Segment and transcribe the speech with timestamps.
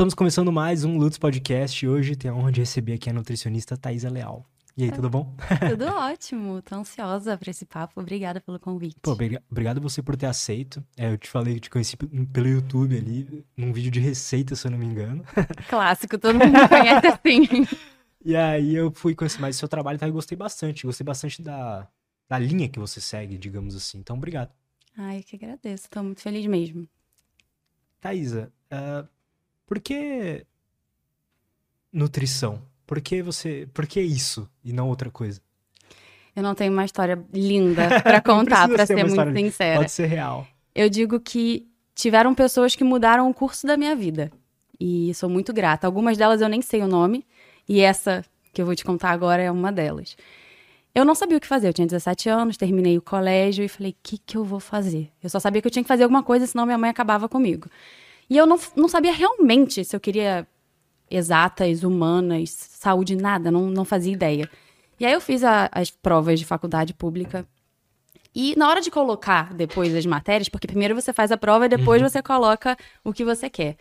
[0.00, 3.76] Estamos começando mais um Lutz Podcast hoje tenho a honra de receber aqui a nutricionista
[3.76, 4.46] Thaisa Leal.
[4.74, 5.36] E aí, tudo bom?
[5.68, 8.00] Tudo ótimo, tô ansiosa para esse papo.
[8.00, 8.96] Obrigada pelo convite.
[9.02, 10.82] Pô, obrigado você por ter aceito.
[10.96, 14.66] É, eu te falei, eu te conheci pelo YouTube ali, num vídeo de receita, se
[14.66, 15.22] eu não me engano.
[15.68, 17.66] Clássico, todo mundo conhece assim.
[18.24, 20.08] E aí eu fui conhecer mais o seu trabalho tá?
[20.08, 20.86] e gostei bastante.
[20.86, 21.86] Gostei bastante da,
[22.26, 23.98] da linha que você segue, digamos assim.
[23.98, 24.50] Então, obrigado.
[24.96, 25.90] Ai, eu que agradeço.
[25.90, 26.88] Tô muito feliz mesmo.
[28.00, 29.06] Thaisa, uh,
[29.70, 30.44] por que
[31.92, 32.60] nutrição?
[32.84, 35.40] Por que você, por que isso e não outra coisa?
[36.34, 39.78] Eu não tenho uma história linda para contar, para ser, ser muito sincera.
[39.78, 40.44] Pode ser real.
[40.74, 44.32] Eu digo que tiveram pessoas que mudaram o curso da minha vida.
[44.80, 45.86] E sou muito grata.
[45.86, 47.24] Algumas delas eu nem sei o nome,
[47.68, 50.16] e essa que eu vou te contar agora é uma delas.
[50.92, 51.68] Eu não sabia o que fazer.
[51.68, 55.12] Eu tinha 17 anos, terminei o colégio e falei: o que, que eu vou fazer?
[55.22, 57.68] Eu só sabia que eu tinha que fazer alguma coisa, senão minha mãe acabava comigo.
[58.30, 60.46] E eu não, não sabia realmente se eu queria
[61.10, 64.48] exatas, humanas, saúde, nada, não, não fazia ideia.
[65.00, 67.44] E aí eu fiz a, as provas de faculdade pública.
[68.32, 71.68] E na hora de colocar depois as matérias, porque primeiro você faz a prova e
[71.68, 72.08] depois uhum.
[72.08, 73.76] você coloca o que você quer.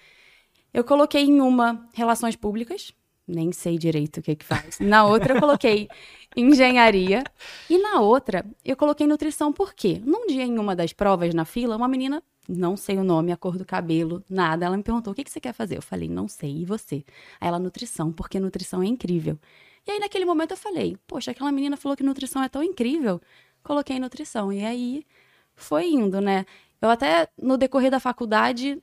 [0.73, 2.91] Eu coloquei em uma relações públicas,
[3.27, 4.79] nem sei direito o que que faz.
[4.81, 5.87] Na outra eu coloquei
[6.35, 7.23] engenharia
[7.69, 10.01] e na outra eu coloquei nutrição por quê?
[10.03, 13.37] Num dia em uma das provas na fila, uma menina não sei o nome, a
[13.37, 14.65] cor do cabelo, nada.
[14.65, 15.77] Ela me perguntou: o que, que você quer fazer?
[15.77, 17.05] Eu falei: não sei, e você?
[17.39, 19.37] Aí ela, nutrição, porque nutrição é incrível.
[19.87, 23.21] E aí, naquele momento, eu falei: poxa, aquela menina falou que nutrição é tão incrível.
[23.63, 24.51] Coloquei nutrição.
[24.51, 25.05] E aí
[25.55, 26.45] foi indo, né?
[26.81, 28.81] Eu até, no decorrer da faculdade,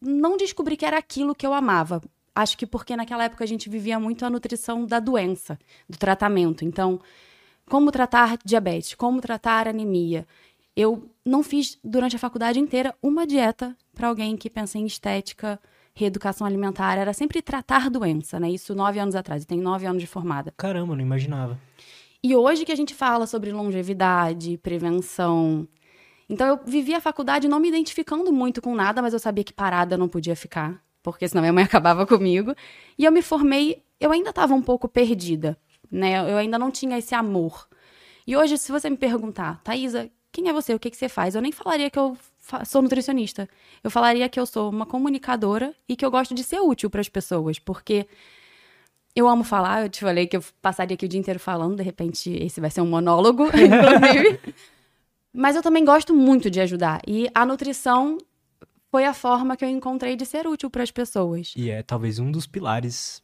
[0.00, 2.02] não descobri que era aquilo que eu amava.
[2.34, 6.64] Acho que porque naquela época a gente vivia muito a nutrição da doença, do tratamento.
[6.64, 7.00] Então,
[7.68, 10.26] como tratar diabetes, como tratar anemia.
[10.74, 15.60] Eu não fiz durante a faculdade inteira uma dieta para alguém que pensa em estética,
[15.92, 16.96] reeducação alimentar.
[16.96, 18.48] Era sempre tratar doença, né?
[18.48, 19.42] Isso nove anos atrás.
[19.42, 20.54] Eu tenho nove anos de formada.
[20.56, 21.58] Caramba, não imaginava.
[22.22, 25.66] E hoje que a gente fala sobre longevidade, prevenção.
[26.28, 29.52] Então eu vivi a faculdade não me identificando muito com nada, mas eu sabia que
[29.52, 32.54] parada não podia ficar, porque senão minha mãe acabava comigo.
[32.96, 35.58] E eu me formei, eu ainda estava um pouco perdida,
[35.90, 36.30] né?
[36.30, 37.68] Eu ainda não tinha esse amor.
[38.26, 40.74] E hoje, se você me perguntar, Thaisa, quem é você?
[40.74, 41.34] O que, que você faz?
[41.34, 42.14] Eu nem falaria que eu
[42.66, 43.48] sou nutricionista.
[43.82, 47.00] Eu falaria que eu sou uma comunicadora e que eu gosto de ser útil para
[47.00, 48.06] as pessoas, porque
[49.14, 49.84] eu amo falar.
[49.84, 52.70] Eu te falei que eu passaria aqui o dia inteiro falando, de repente esse vai
[52.70, 54.54] ser um monólogo, inclusive.
[55.32, 57.00] Mas eu também gosto muito de ajudar.
[57.06, 58.18] E a nutrição
[58.90, 61.54] foi a forma que eu encontrei de ser útil para as pessoas.
[61.56, 63.22] E é talvez um dos pilares.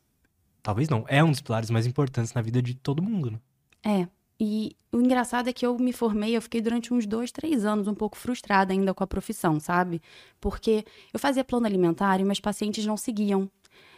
[0.62, 3.38] Talvez não, é um dos pilares mais importantes na vida de todo mundo, né?
[3.84, 4.21] É.
[4.44, 7.86] E o engraçado é que eu me formei, eu fiquei durante uns dois, três anos
[7.86, 10.02] um pouco frustrada ainda com a profissão, sabe?
[10.40, 13.48] Porque eu fazia plano alimentar e meus pacientes não seguiam.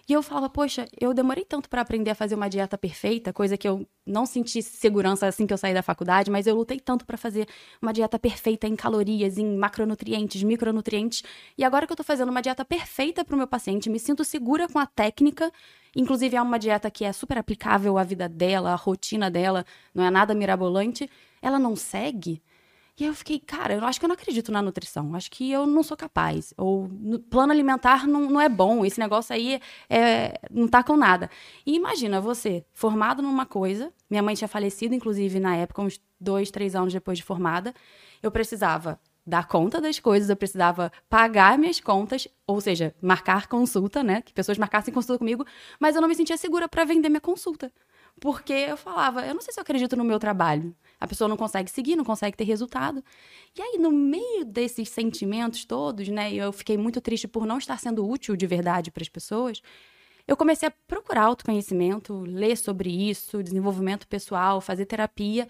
[0.07, 3.57] E eu falava, poxa, eu demorei tanto para aprender a fazer uma dieta perfeita, coisa
[3.57, 7.07] que eu não senti segurança assim que eu saí da faculdade, mas eu lutei tanto
[7.07, 7.49] para fazer
[7.81, 11.23] uma dieta perfeita em calorias, em macronutrientes, micronutrientes.
[11.57, 14.25] E agora que eu tô fazendo uma dieta perfeita para o meu paciente, me sinto
[14.25, 15.51] segura com a técnica.
[15.97, 20.05] Inclusive, é uma dieta que é super aplicável à vida dela, à rotina dela, não
[20.05, 21.09] é nada mirabolante.
[21.41, 22.43] Ela não segue.
[22.97, 25.15] E aí eu fiquei, cara, eu acho que eu não acredito na nutrição.
[25.17, 26.55] Acho que eu não sou capaz.
[26.57, 28.85] Ou no plano alimentar não, não é bom.
[28.85, 29.61] Esse negócio aí
[29.91, 31.29] é, não tá com nada.
[31.67, 33.93] E imagina você, formado numa coisa.
[34.09, 37.75] Minha mãe tinha falecido, inclusive, na época, uns dois, três anos depois de formada.
[38.23, 44.03] Eu precisava dar conta das coisas, eu precisava pagar minhas contas, ou seja, marcar consulta,
[44.03, 44.23] né?
[44.23, 45.45] Que pessoas marcassem consulta comigo,
[45.81, 47.73] mas eu não me sentia segura para vender minha consulta.
[48.21, 50.75] Porque eu falava, eu não sei se eu acredito no meu trabalho.
[51.01, 53.05] A pessoa não consegue seguir, não consegue ter resultado.
[53.57, 57.79] E aí, no meio desses sentimentos todos, né, eu fiquei muito triste por não estar
[57.79, 59.61] sendo útil de verdade para as pessoas.
[60.27, 65.47] Eu comecei a procurar autoconhecimento, ler sobre isso, desenvolvimento pessoal, fazer terapia.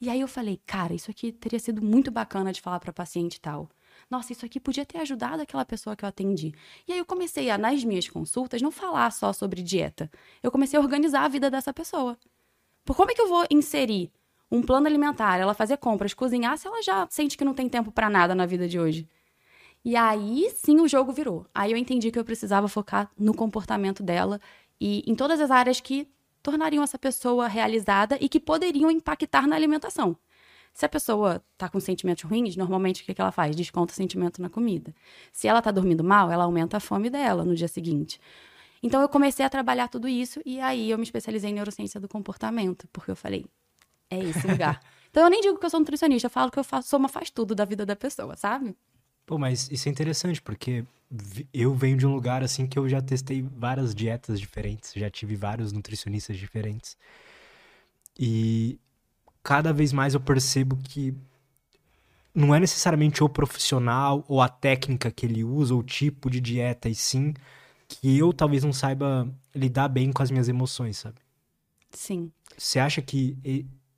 [0.00, 3.40] E aí eu falei, cara, isso aqui teria sido muito bacana de falar para paciente
[3.40, 3.68] tal.
[4.08, 6.54] Nossa, isso aqui podia ter ajudado aquela pessoa que eu atendi.
[6.86, 10.10] E aí eu comecei a, nas minhas consultas, não falar só sobre dieta.
[10.42, 12.16] Eu comecei a organizar a vida dessa pessoa.
[12.84, 14.12] Por como é que eu vou inserir
[14.50, 17.90] um plano alimentar, ela fazer compras, cozinhar, se ela já sente que não tem tempo
[17.90, 19.08] para nada na vida de hoje?
[19.84, 21.46] E aí sim o jogo virou.
[21.52, 24.40] Aí eu entendi que eu precisava focar no comportamento dela
[24.80, 26.08] e em todas as áreas que
[26.42, 30.16] tornariam essa pessoa realizada e que poderiam impactar na alimentação.
[30.76, 33.56] Se a pessoa está com sentimentos ruins, normalmente o que, que ela faz?
[33.56, 34.94] Desconta o sentimento na comida.
[35.32, 38.20] Se ela está dormindo mal, ela aumenta a fome dela no dia seguinte.
[38.82, 42.06] Então eu comecei a trabalhar tudo isso e aí eu me especializei em neurociência do
[42.06, 43.46] comportamento, porque eu falei,
[44.10, 44.78] é esse lugar.
[45.10, 47.08] então eu nem digo que eu sou nutricionista, eu falo que eu faço, sou uma
[47.08, 48.76] faz tudo da vida da pessoa, sabe?
[49.24, 50.84] Pô, mas isso é interessante, porque
[51.54, 55.36] eu venho de um lugar assim que eu já testei várias dietas diferentes, já tive
[55.36, 56.98] vários nutricionistas diferentes.
[58.18, 58.78] E
[59.46, 61.14] cada vez mais eu percebo que
[62.34, 66.40] não é necessariamente o profissional ou a técnica que ele usa, ou o tipo de
[66.40, 67.32] dieta, e sim
[67.86, 71.20] que eu talvez não saiba lidar bem com as minhas emoções, sabe?
[71.90, 73.36] Sim, Você acha que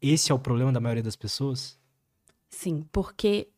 [0.02, 1.78] esse é o problema da maioria das pessoas?
[2.50, 3.48] sim, porque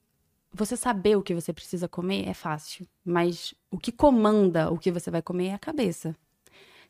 [0.53, 4.91] você saber o que você precisa comer é fácil, mas o que comanda o que
[4.93, 6.17] você vai comer é a cabeça.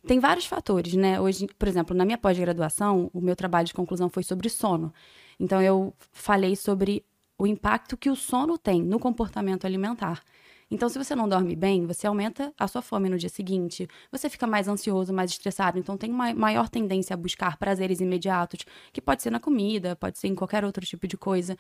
[0.06, 1.20] Tem vários fatores, né?
[1.20, 4.93] Hoje, por exemplo, na minha pós-graduação, o meu trabalho de conclusão foi sobre sono.
[5.38, 7.05] Então, eu falei sobre
[7.38, 10.23] o impacto que o sono tem no comportamento alimentar.
[10.70, 14.31] Então, se você não dorme bem, você aumenta a sua fome no dia seguinte, você
[14.31, 18.61] fica mais ansioso, mais estressado, então tem uma maior tendência a buscar prazeres imediatos,
[18.93, 21.58] que pode ser na comida, pode ser em qualquer outro tipo de coisa.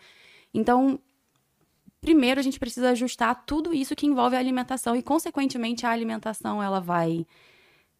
[0.54, 1.00] Então,
[2.00, 6.62] primeiro a gente precisa ajustar tudo isso que envolve a alimentação e, consequentemente, a alimentação
[6.62, 7.26] ela vai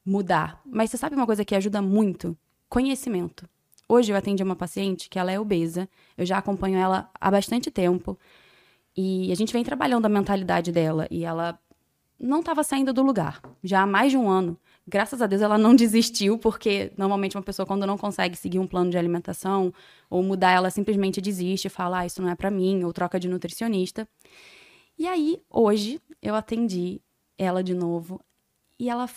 [0.04, 0.60] mudar.
[0.64, 2.36] Mas você sabe uma coisa que ajuda muito?
[2.68, 3.48] Conhecimento.
[3.88, 7.70] Hoje eu atendi uma paciente que ela é obesa, eu já acompanho ela há bastante
[7.70, 8.16] tempo
[8.96, 11.58] e a gente vem trabalhando a mentalidade dela e ela
[12.16, 14.56] não estava saindo do lugar, já há mais de um ano.
[14.86, 18.66] Graças a Deus ela não desistiu, porque normalmente uma pessoa quando não consegue seguir um
[18.66, 19.72] plano de alimentação
[20.08, 23.28] ou mudar, ela simplesmente desiste, fala, ah, isso não é para mim, ou troca de
[23.28, 24.06] nutricionista.
[24.98, 27.00] E aí, hoje, eu atendi
[27.38, 28.20] ela de novo
[28.78, 29.08] e ela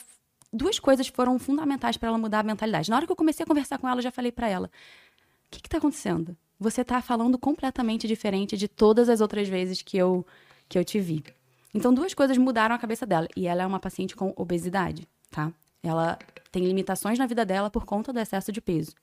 [0.54, 2.90] duas coisas foram fundamentais para ela mudar a mentalidade.
[2.90, 4.70] Na hora que eu comecei a conversar com ela, eu já falei para ela: "O
[5.52, 6.38] que que tá acontecendo?
[6.60, 10.26] Você tá falando completamente diferente de todas as outras vezes que eu
[10.70, 11.24] que eu te vi".
[11.74, 13.28] Então, duas coisas mudaram a cabeça dela.
[13.36, 15.52] E ela é uma paciente com obesidade, tá?
[15.82, 16.20] Ela
[16.52, 18.94] tem limitações na vida dela por conta do excesso de peso.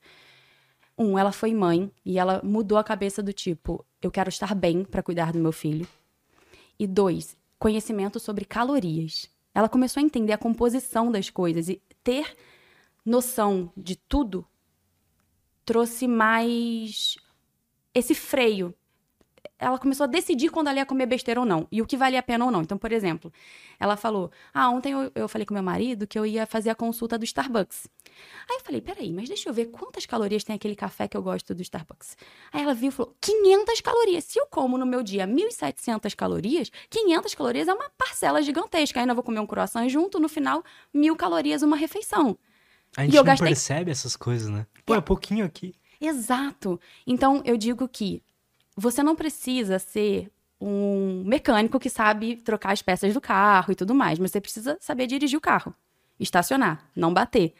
[0.97, 4.85] Um, ela foi mãe e ela mudou a cabeça do tipo: eu quero estar bem
[4.85, 5.87] para cuidar do meu filho.
[6.79, 9.29] E dois, conhecimento sobre calorias.
[9.55, 12.37] Ela começou a entender a composição das coisas e ter
[13.05, 14.47] noção de tudo
[15.64, 17.17] trouxe mais
[17.94, 18.75] esse freio.
[19.58, 22.19] Ela começou a decidir quando ela ia comer besteira ou não, e o que valia
[22.20, 22.62] a pena ou não.
[22.62, 23.32] Então, por exemplo,
[23.78, 26.75] ela falou: Ah, ontem eu, eu falei com meu marido que eu ia fazer a
[26.75, 27.87] consulta do Starbucks.
[28.50, 31.22] Aí eu falei: Peraí, mas deixa eu ver quantas calorias tem aquele café que eu
[31.22, 32.16] gosto do Starbucks.
[32.52, 34.25] Aí ela viu e falou: 500 calorias.
[34.25, 39.00] Se eu como no meu dia 1.700 calorias, 500 calorias é uma parcela gigantesca.
[39.00, 42.37] Ainda vou comer um croissant junto, no final, mil calorias uma refeição.
[42.96, 44.66] A E gente eu não gastei- percebe essas coisas, né?
[44.84, 45.75] Pô, é pouquinho aqui.
[46.00, 46.81] Exato.
[47.06, 48.22] Então, eu digo que
[48.81, 50.31] você não precisa ser
[50.61, 54.77] um mecânico que sabe trocar as peças do carro e tudo mais, mas você precisa
[54.81, 55.75] saber dirigir o carro,
[56.19, 57.55] estacionar, não bater.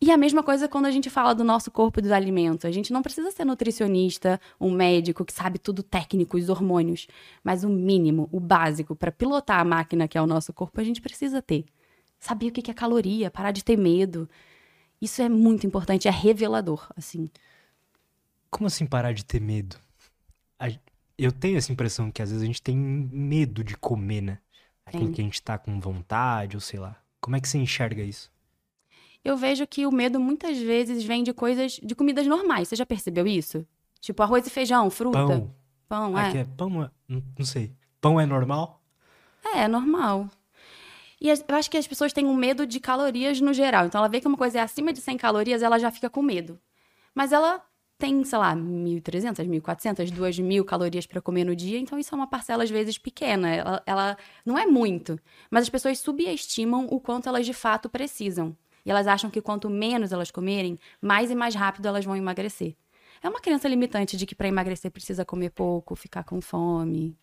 [0.00, 2.64] E a mesma coisa quando a gente fala do nosso corpo e dos alimentos.
[2.64, 7.08] A gente não precisa ser nutricionista, um médico que sabe tudo técnico, os hormônios,
[7.42, 10.84] mas o mínimo, o básico para pilotar a máquina que é o nosso corpo, a
[10.84, 11.64] gente precisa ter.
[12.20, 14.28] Saber o que é caloria, parar de ter medo.
[15.02, 17.28] Isso é muito importante, é revelador, assim.
[18.50, 19.76] Como assim parar de ter medo?
[20.58, 20.68] A-
[21.16, 24.38] Eu tenho essa impressão que às vezes a gente tem medo de comer, né?
[24.86, 25.12] Aquilo Tem.
[25.14, 26.96] que a gente tá com vontade, ou sei lá.
[27.20, 28.30] Como é que você enxerga isso?
[29.24, 32.68] Eu vejo que o medo muitas vezes vem de coisas, de comidas normais.
[32.68, 33.66] Você já percebeu isso?
[34.00, 35.18] Tipo arroz e feijão, fruta.
[35.18, 35.54] Pão.
[35.88, 36.40] Pão, Aqui é.
[36.42, 36.84] é pão?
[36.84, 37.72] é- Não, sei.
[38.00, 38.80] Pão é normal?
[39.44, 40.30] É, é normal.
[41.20, 43.86] E eu acho que as pessoas têm um medo de calorias no geral.
[43.86, 46.22] Então ela vê que uma coisa é acima de 100 calorias, ela já fica com
[46.22, 46.58] medo.
[47.14, 47.60] Mas ela
[47.98, 52.28] tem, sei lá, 1.300, 1.400, 2.000 calorias para comer no dia, então isso é uma
[52.28, 53.48] parcela às vezes pequena.
[53.48, 55.18] Ela, ela não é muito,
[55.50, 58.56] mas as pessoas subestimam o quanto elas de fato precisam.
[58.86, 62.76] E elas acham que quanto menos elas comerem, mais e mais rápido elas vão emagrecer.
[63.20, 67.18] É uma crença limitante de que para emagrecer precisa comer pouco, ficar com fome.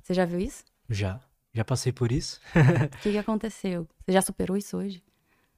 [0.00, 0.64] Você já viu isso?
[0.88, 1.20] Já.
[1.52, 2.38] Já passei por isso?
[2.54, 3.88] O que, que aconteceu?
[4.04, 5.02] Você já superou isso hoje?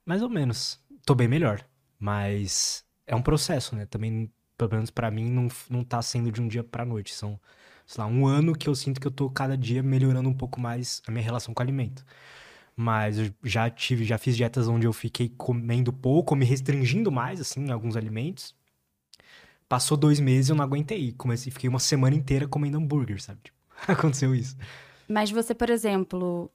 [0.07, 0.81] Mais ou menos.
[1.05, 1.67] Tô bem melhor.
[1.99, 3.85] Mas é um processo, né?
[3.85, 7.15] Também, pelo menos pra mim, não, não tá sendo de um dia pra noite.
[7.15, 7.39] São,
[7.87, 10.61] sei lá, um ano que eu sinto que eu tô cada dia melhorando um pouco
[10.61, 12.05] mais a minha relação com o alimento.
[12.77, 17.41] Mas eu já tive, já fiz dietas onde eu fiquei comendo pouco, me restringindo mais,
[17.41, 18.55] assim, em alguns alimentos.
[19.69, 21.13] Passou dois meses, eu não aguentei.
[21.13, 23.41] Comecei, fiquei uma semana inteira comendo hambúrguer, sabe?
[23.45, 24.57] Tipo, aconteceu isso.
[25.09, 26.51] Mas você, por exemplo,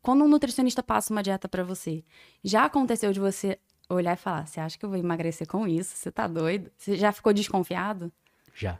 [0.00, 2.04] quando um nutricionista passa uma dieta pra você,
[2.42, 3.58] já aconteceu de você
[3.96, 5.96] olhar e falar: você acha que eu vou emagrecer com isso?
[5.96, 6.70] Você tá doido?
[6.76, 8.12] Você já ficou desconfiado?
[8.54, 8.78] Já.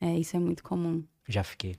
[0.00, 1.02] É, isso é muito comum.
[1.28, 1.76] Já fiquei.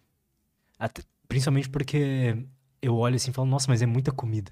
[0.80, 2.38] Até- principalmente porque
[2.82, 4.52] eu olho assim e falo, nossa, mas é muita comida.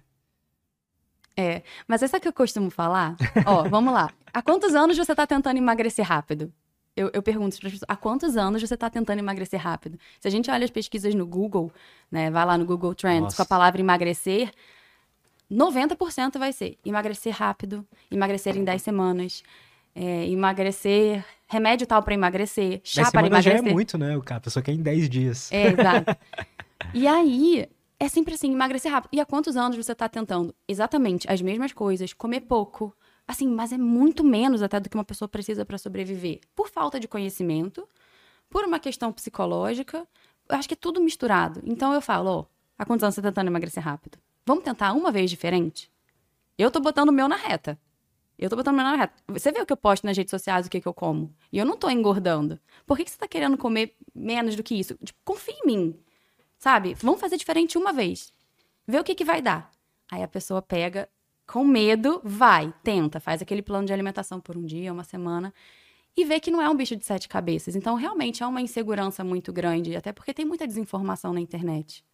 [1.36, 4.12] É, mas essa que eu costumo falar, ó, vamos lá.
[4.32, 6.54] Há quantos anos você tá tentando emagrecer rápido?
[6.96, 10.00] eu, eu pergunto para as pessoas, há quantos anos você está tentando emagrecer rápido?
[10.20, 11.72] Se a gente olha as pesquisas no Google,
[12.12, 13.36] né, vai lá no Google Trends Nossa.
[13.38, 14.52] com a palavra emagrecer,
[15.52, 19.44] 90% vai ser emagrecer rápido, emagrecer em 10 semanas,
[19.96, 23.72] é, emagrecer, remédio tal para emagrecer, chá 10 para semanas já emagrecer.
[23.72, 24.18] é muito, né?
[24.18, 25.52] O cara, pessoa quer em 10 dias.
[25.52, 26.18] É, exato.
[26.94, 27.70] e aí,
[28.00, 29.10] é sempre assim, emagrecer rápido.
[29.14, 30.54] E há quantos anos você tá tentando?
[30.68, 32.96] Exatamente, as mesmas coisas, comer pouco.
[33.26, 36.42] Assim, mas é muito menos até do que uma pessoa precisa para sobreviver.
[36.54, 37.88] Por falta de conhecimento,
[38.50, 40.06] por uma questão psicológica,
[40.50, 41.62] eu acho que é tudo misturado.
[41.64, 42.46] Então eu falo, ó,
[42.78, 44.18] há quantos anos você tá tentando emagrecer rápido?
[44.46, 45.92] Vamos tentar uma vez diferente?
[46.58, 47.80] Eu tô botando o meu na reta.
[48.38, 49.14] Eu tô botando o meu na reta.
[49.28, 51.34] Você vê o que eu posto nas redes sociais, o que, que eu como.
[51.52, 52.60] E eu não tô engordando.
[52.86, 54.98] Por que, que você tá querendo comer menos do que isso?
[55.04, 56.00] Tipo, confia em mim.
[56.58, 56.94] Sabe?
[56.96, 58.34] Vamos fazer diferente uma vez.
[58.88, 59.72] Vê o que, que vai dar.
[60.12, 61.10] Aí a pessoa pega,
[61.48, 65.54] com medo, vai, tenta, faz aquele plano de alimentação por um dia, uma semana,
[66.16, 67.76] e vê que não é um bicho de sete cabeças.
[67.76, 72.06] Então, realmente, é uma insegurança muito grande, até porque tem muita desinformação na internet.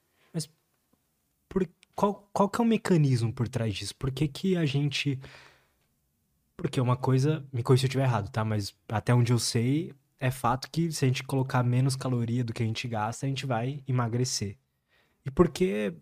[1.50, 1.67] Por,
[1.99, 3.93] qual, qual que é o mecanismo por trás disso?
[3.93, 5.19] Por que, que a gente.
[6.55, 8.45] Porque uma coisa, me corrija se eu estiver errado, tá?
[8.45, 12.53] Mas até onde eu sei, é fato que se a gente colocar menos caloria do
[12.53, 14.57] que a gente gasta, a gente vai emagrecer.
[15.25, 15.93] E porque.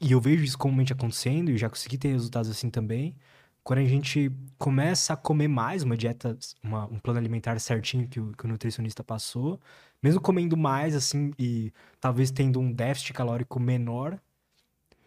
[0.00, 3.16] E eu vejo isso comumente acontecendo, e já consegui ter resultados assim também.
[3.64, 8.20] Quando a gente começa a comer mais, uma dieta, uma- um plano alimentar certinho que
[8.20, 9.60] o, que o nutricionista passou,
[10.02, 14.20] mesmo comendo mais, assim, e talvez tendo um déficit calórico menor,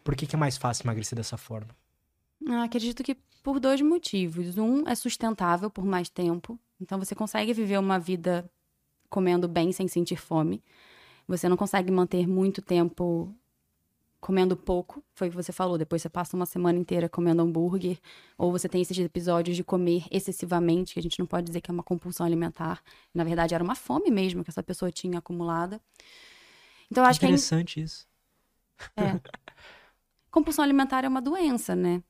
[0.03, 1.75] por que, que é mais fácil emagrecer dessa forma?
[2.47, 4.57] Ah, acredito que por dois motivos.
[4.57, 6.59] Um é sustentável por mais tempo.
[6.79, 8.49] Então você consegue viver uma vida
[9.09, 10.63] comendo bem sem sentir fome.
[11.27, 13.33] Você não consegue manter muito tempo
[14.19, 15.03] comendo pouco.
[15.13, 15.77] Foi o que você falou.
[15.77, 17.99] Depois você passa uma semana inteira comendo hambúrguer.
[18.37, 21.71] Ou você tem esses episódios de comer excessivamente, que a gente não pode dizer que
[21.71, 22.81] é uma compulsão alimentar.
[23.13, 25.81] Na verdade, era uma fome mesmo que essa pessoa tinha acumulada.
[26.91, 28.07] Então, acho que é Interessante isso.
[30.31, 32.01] compulsão alimentar é uma doença, né?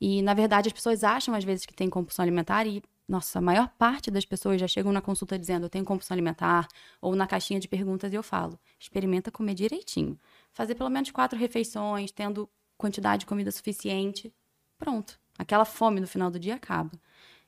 [0.00, 3.42] E, na verdade, as pessoas acham às vezes que tem compulsão alimentar e, nossa, a
[3.42, 6.68] maior parte das pessoas já chegam na consulta dizendo eu tenho compulsão alimentar,
[7.00, 10.18] ou na caixinha de perguntas eu falo, experimenta comer direitinho.
[10.52, 14.32] Fazer pelo menos quatro refeições, tendo quantidade de comida suficiente.
[14.78, 15.18] Pronto.
[15.38, 16.92] Aquela fome no final do dia acaba.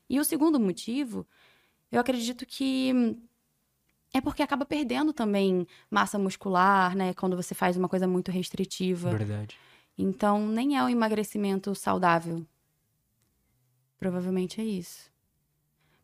[0.09, 1.25] E o segundo motivo,
[1.91, 3.17] eu acredito que
[4.13, 7.13] é porque acaba perdendo também massa muscular, né?
[7.13, 9.09] Quando você faz uma coisa muito restritiva.
[9.11, 9.57] Verdade.
[9.97, 12.45] Então, nem é um emagrecimento saudável.
[13.99, 15.11] Provavelmente é isso.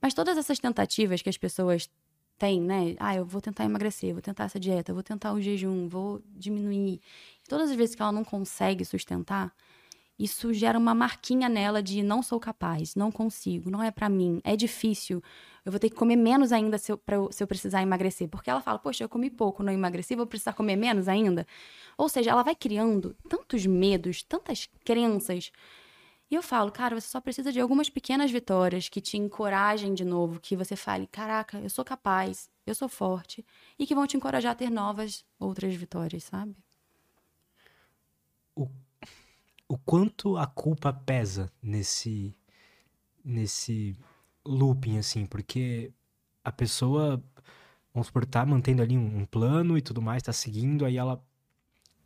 [0.02, 1.90] Mas todas essas tentativas que as pessoas
[2.38, 2.96] têm, né?
[3.00, 7.02] Ah, eu vou tentar emagrecer, vou tentar essa dieta, vou tentar o jejum, vou diminuir.
[7.50, 9.54] Todas as vezes que ela não consegue sustentar,
[10.20, 14.42] isso gera uma marquinha nela de não sou capaz, não consigo, não é pra mim,
[14.44, 15.22] é difícil.
[15.68, 18.30] Eu vou ter que comer menos ainda se eu, pra se eu precisar emagrecer.
[18.30, 21.46] Porque ela fala, poxa, eu comi pouco, não emagreci, vou precisar comer menos ainda.
[21.98, 25.52] Ou seja, ela vai criando tantos medos, tantas crenças.
[26.32, 30.06] E eu falo, cara, você só precisa de algumas pequenas vitórias que te encorajem de
[30.06, 33.46] novo, que você fale, caraca, eu sou capaz, eu sou forte,
[33.78, 36.56] e que vão te encorajar a ter novas outras vitórias, sabe?
[38.56, 42.34] O quanto a culpa pesa nesse
[43.22, 43.98] nesse
[44.48, 45.92] looping, assim, porque
[46.44, 47.22] a pessoa,
[47.94, 51.22] vamos supor, tá mantendo ali um, plano e tudo mais, tá seguindo, aí ela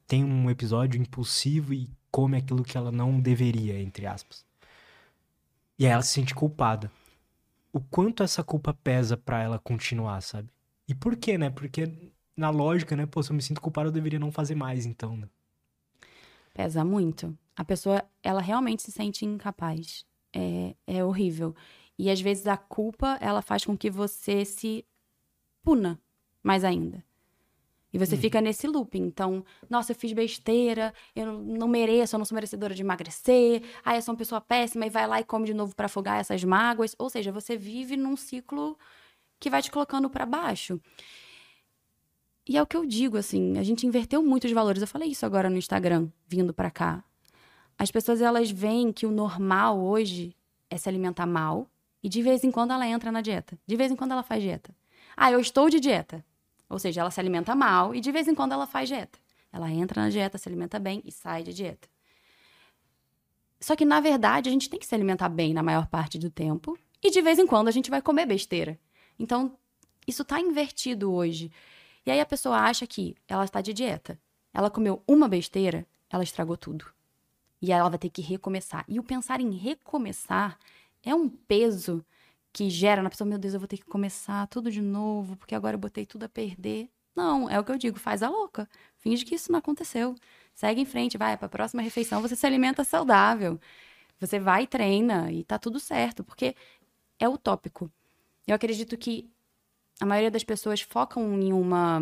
[0.08, 4.46] tem um episódio impulsivo e come aquilo que ela não deveria, entre aspas.
[5.78, 6.92] E aí ela se sente culpada.
[7.74, 10.50] O quanto essa culpa pesa pra ela continuar, sabe?
[10.88, 11.50] E por quê, né?
[11.50, 13.06] Porque na lógica, né?
[13.06, 15.30] Pô, se eu me sinto culpado, eu deveria não fazer mais, então, né?
[16.54, 17.38] Pesa muito.
[17.56, 20.06] A pessoa, ela realmente se sente incapaz.
[20.34, 21.56] É, é horrível.
[21.98, 24.86] E às vezes a culpa, ela faz com que você se
[25.64, 26.00] puna
[26.42, 27.04] mais ainda.
[27.94, 29.04] E você fica nesse looping.
[29.04, 33.62] Então, nossa, eu fiz besteira, eu não- mereço, eu não sou merecedora de emagrecer.
[33.84, 36.18] Ah, eu sou uma pessoa péssima e vai lá e come de novo pra afogar
[36.20, 36.96] essas mágoas.
[36.98, 38.78] Ou seja, você vive num ciclo
[39.40, 40.80] que vai te colocando pra baixo.
[42.48, 44.82] E é o que eu digo, assim, a gente inverteu muito os valores.
[44.82, 47.04] Eu falei isso agora no Instagram, vindo pra cá.
[47.78, 50.36] As pessoas, elas veem que o normal hoje
[50.70, 51.68] é se alimentar mal
[52.04, 53.58] e de vez em quando ela entra na dieta.
[53.66, 54.76] De vez em quando ela faz dieta.
[55.16, 56.26] Ah, eu estou de dieta.
[56.70, 59.20] Ou seja, ela se alimenta mal e de vez em quando ela faz dieta.
[59.52, 61.88] Ela entra na dieta, se alimenta bem e sai de dieta.
[63.60, 66.32] Só que, na verdade, a gente tem que se alimentar bem na maior parte do
[66.32, 68.80] tempo e de vez em quando a gente vai comer besteira.
[69.20, 69.56] Então,
[70.08, 71.52] isso tá invertido hoje.
[72.06, 74.20] E aí a pessoa acha que ela está de dieta.
[74.54, 76.86] Ela comeu uma besteira, ela estragou tudo.
[77.62, 78.84] E ela vai ter que recomeçar.
[78.88, 80.58] E o pensar em recomeçar
[81.04, 82.06] é um peso
[82.54, 85.56] que gera na pessoa, meu Deus, eu vou ter que começar tudo de novo, porque
[85.56, 86.90] agora eu botei tudo a perder.
[87.16, 88.70] Não, é o que eu digo, faz a louca.
[88.98, 90.16] Finge que isso não aconteceu.
[90.54, 93.60] Segue em frente, vai para a próxima refeição, você se alimenta saudável.
[94.20, 96.56] Você vai e treina e tá tudo certo, porque
[97.20, 97.92] é utópico.
[98.46, 99.30] Eu acredito que
[100.00, 102.02] a maioria das pessoas focam em uma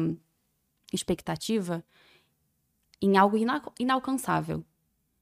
[0.91, 1.83] expectativa
[3.01, 4.65] em algo ina inalcançável.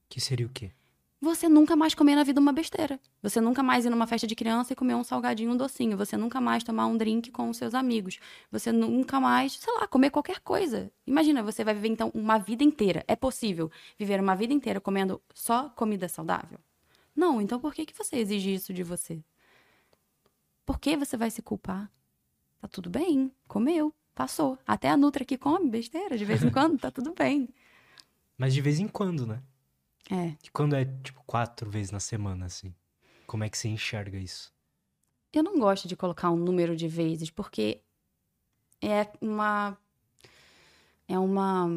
[0.08, 0.72] Que seria o quê?
[1.20, 3.00] Você nunca mais comer na vida uma besteira.
[3.20, 5.96] Você nunca mais ir numa festa de criança e comer um salgadinho, um docinho.
[5.96, 8.20] Você nunca mais tomar um drink com os seus amigos.
[8.52, 10.92] Você nunca mais, sei lá, comer qualquer coisa.
[11.04, 13.04] Imagina, você vai viver então uma vida inteira.
[13.08, 16.60] É possível viver uma vida inteira comendo só comida saudável?
[17.16, 19.20] Não, então por que, que você exige isso de você?
[20.64, 21.90] Por que você vai se culpar?
[22.60, 24.56] Tá tudo bem, comeu, passou.
[24.64, 27.48] Até a Nutra que come besteira de vez em quando, tá tudo bem.
[28.36, 29.42] Mas de vez em quando, né?
[30.10, 30.34] É.
[30.42, 32.74] E quando é, tipo, quatro vezes na semana, assim?
[33.26, 34.52] Como é que você enxerga isso?
[35.32, 37.82] Eu não gosto de colocar um número de vezes, porque
[38.82, 39.76] é uma.
[41.06, 41.68] É uma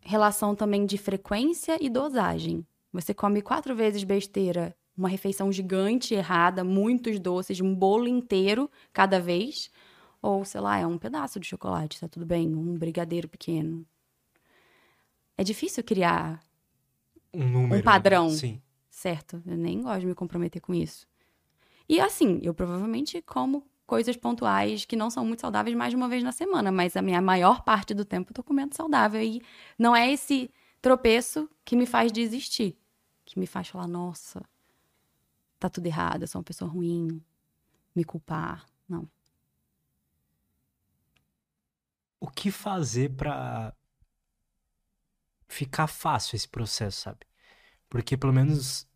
[0.00, 2.66] relação também de frequência e dosagem.
[2.92, 9.20] Você come quatro vezes besteira, uma refeição gigante, errada, muitos doces, um bolo inteiro cada
[9.20, 9.70] vez.
[10.20, 13.86] Ou, sei lá, é um pedaço de chocolate, tá tudo bem, um brigadeiro pequeno.
[15.36, 16.42] É difícil criar
[17.32, 17.80] um número.
[17.80, 18.30] Um padrão.
[18.30, 18.60] Sim.
[18.90, 19.42] Certo.
[19.46, 21.06] Eu nem gosto de me comprometer com isso.
[21.88, 26.08] E assim, eu provavelmente como coisas pontuais que não são muito saudáveis mais de uma
[26.08, 29.22] vez na semana, mas a minha maior parte do tempo eu tô comendo saudável.
[29.22, 29.42] E
[29.78, 30.50] não é esse
[30.82, 32.76] tropeço que me faz desistir,
[33.24, 34.42] que me faz falar, nossa,
[35.58, 37.22] tá tudo errado, eu sou uma pessoa ruim,
[37.96, 38.66] me culpar.
[38.86, 39.08] Não.
[42.20, 43.72] O que fazer para
[45.48, 47.20] ficar fácil esse processo, sabe?
[47.88, 48.86] Porque pelo menos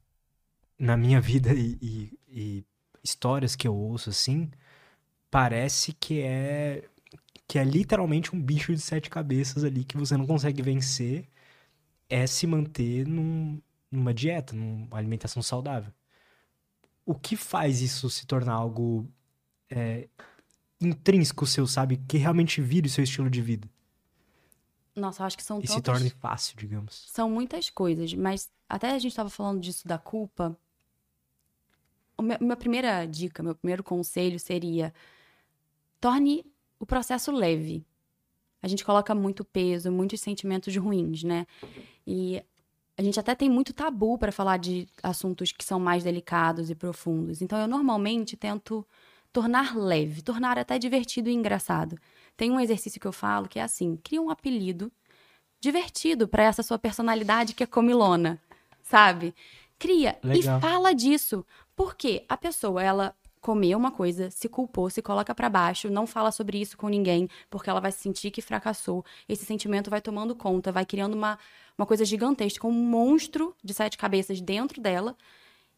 [0.79, 2.65] na minha vida e, e, e
[3.03, 4.51] histórias que eu ouço assim,
[5.31, 6.89] parece que é
[7.49, 11.29] que é literalmente um bicho de sete cabeças ali que você não consegue vencer,
[12.09, 15.93] é se manter num, numa dieta, numa alimentação saudável.
[17.05, 19.07] O que faz isso se tornar algo
[19.69, 20.09] é,
[20.81, 21.99] intrínseco seu, sabe?
[22.09, 23.69] Que realmente vire o seu estilo de vida?
[24.95, 25.75] Nossa, eu acho que são E tantos...
[25.75, 27.07] se torne fácil, digamos.
[27.09, 30.57] São muitas coisas, mas até a gente estava falando disso da culpa.
[32.17, 34.93] O meu, minha primeira dica, meu primeiro conselho seria:
[36.01, 36.45] torne
[36.79, 37.85] o processo leve.
[38.63, 41.47] A gente coloca muito peso, muitos sentimentos ruins, né?
[42.07, 42.43] E
[42.97, 46.75] a gente até tem muito tabu para falar de assuntos que são mais delicados e
[46.75, 47.43] profundos.
[47.43, 48.87] Então eu normalmente tento
[49.33, 51.99] tornar leve, tornar até divertido e engraçado.
[52.37, 54.91] Tem um exercício que eu falo que é assim: cria um apelido
[55.61, 58.41] divertido para essa sua personalidade que é comilona,
[58.83, 59.35] sabe?
[59.79, 60.59] Cria Legal.
[60.59, 61.47] e fala disso.
[61.75, 66.31] Porque a pessoa, ela comeu uma coisa, se culpou, se coloca para baixo, não fala
[66.31, 69.05] sobre isso com ninguém, porque ela vai sentir que fracassou.
[69.29, 71.37] Esse sentimento vai tomando conta, vai criando uma,
[71.77, 75.17] uma coisa gigantesca, um monstro de sete cabeças dentro dela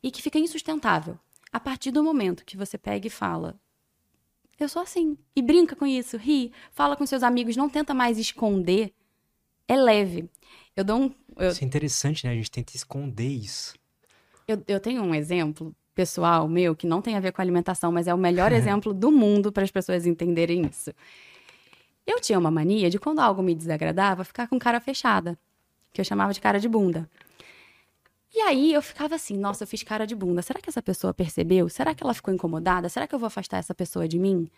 [0.02, 1.18] e que fica insustentável.
[1.50, 3.58] A partir do momento que você pega e fala,
[4.58, 5.16] eu sou assim.
[5.34, 8.92] E brinca com isso, ri, fala com seus amigos, não tenta mais esconder.
[9.66, 10.28] É leve.
[10.76, 11.14] Eu dou um.
[11.36, 12.32] Eu, Isso é interessante, né?
[12.32, 13.74] A gente tenta esconder isso.
[14.46, 18.06] eu, eu tenho um exemplo pessoal meu que não tem a ver com alimentação, mas
[18.06, 20.92] é o melhor exemplo do mundo para as pessoas entenderem isso.
[22.06, 25.38] Eu tinha uma mania de quando algo me desagradava, ficar com cara fechada,
[25.92, 27.08] que eu chamava de cara de bunda.
[28.34, 30.42] E aí eu ficava assim, nossa, eu fiz cara de bunda.
[30.42, 31.68] Será que essa pessoa percebeu?
[31.68, 32.88] Será que ela ficou incomodada?
[32.88, 34.50] Será que eu vou afastar essa pessoa de mim?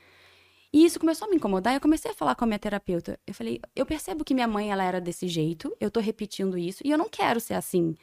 [0.73, 3.21] E isso começou a me incomodar e eu comecei a falar com a minha terapeuta.
[3.27, 6.83] Eu falei, eu percebo que minha mãe ela era desse jeito, eu tô repetindo isso
[6.87, 7.95] e eu não quero ser assim.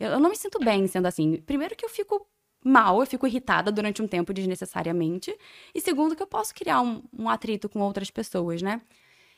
[0.00, 1.36] Eu, eu não me sinto bem sendo assim.
[1.42, 2.26] Primeiro que eu fico
[2.64, 5.36] mal, eu fico irritada durante um tempo desnecessariamente.
[5.74, 8.80] E segundo que eu posso criar um, um atrito com outras pessoas, né?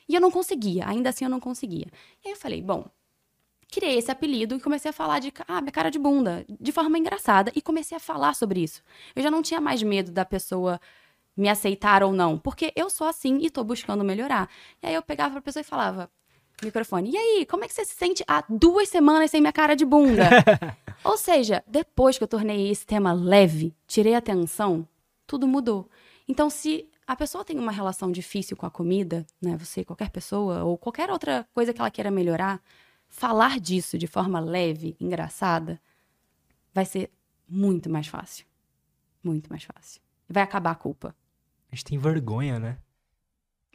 [0.07, 1.87] E eu não conseguia, ainda assim eu não conseguia.
[2.23, 2.85] E aí eu falei, bom,
[3.71, 6.97] criei esse apelido e comecei a falar de, ah, minha cara de bunda, de forma
[6.97, 8.83] engraçada, e comecei a falar sobre isso.
[9.15, 10.79] Eu já não tinha mais medo da pessoa
[11.35, 14.49] me aceitar ou não, porque eu sou assim e tô buscando melhorar.
[14.83, 16.11] E aí eu pegava pra pessoa e falava,
[16.61, 19.73] microfone, e aí, como é que você se sente há duas semanas sem minha cara
[19.73, 20.29] de bunda?
[21.03, 24.85] ou seja, depois que eu tornei esse tema leve, tirei a tensão,
[25.25, 25.89] tudo mudou.
[26.27, 30.63] Então, se a pessoa tem uma relação difícil com a comida, né, você, qualquer pessoa,
[30.63, 32.61] ou qualquer outra coisa que ela queira melhorar,
[33.11, 35.79] falar disso de forma leve, engraçada,
[36.73, 37.11] vai ser
[37.47, 38.45] muito mais fácil.
[39.21, 40.01] Muito mais fácil.
[40.27, 41.15] Vai acabar a culpa.
[41.71, 42.77] A gente tem vergonha, né?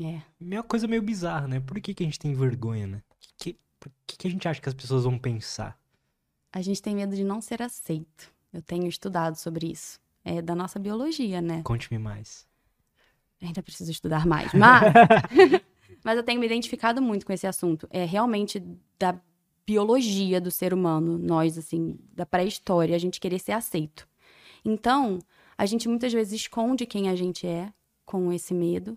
[0.00, 0.16] É.
[0.40, 1.60] É uma coisa meio bizarra, né?
[1.60, 3.02] Por que, que a gente tem vergonha, né?
[3.20, 5.78] Que, que, por que, que a gente acha que as pessoas vão pensar?
[6.52, 8.32] A gente tem medo de não ser aceito.
[8.52, 10.00] Eu tenho estudado sobre isso.
[10.24, 11.62] É da nossa biologia, né?
[11.62, 12.46] Conte-me mais.
[13.40, 14.82] Ainda preciso estudar mais, mas...
[16.06, 17.88] mas eu tenho me identificado muito com esse assunto.
[17.90, 18.62] É realmente
[18.96, 19.20] da
[19.66, 24.06] biologia do ser humano, nós, assim, da pré-história, a gente querer ser aceito.
[24.64, 25.18] Então,
[25.58, 27.72] a gente muitas vezes esconde quem a gente é
[28.04, 28.96] com esse medo.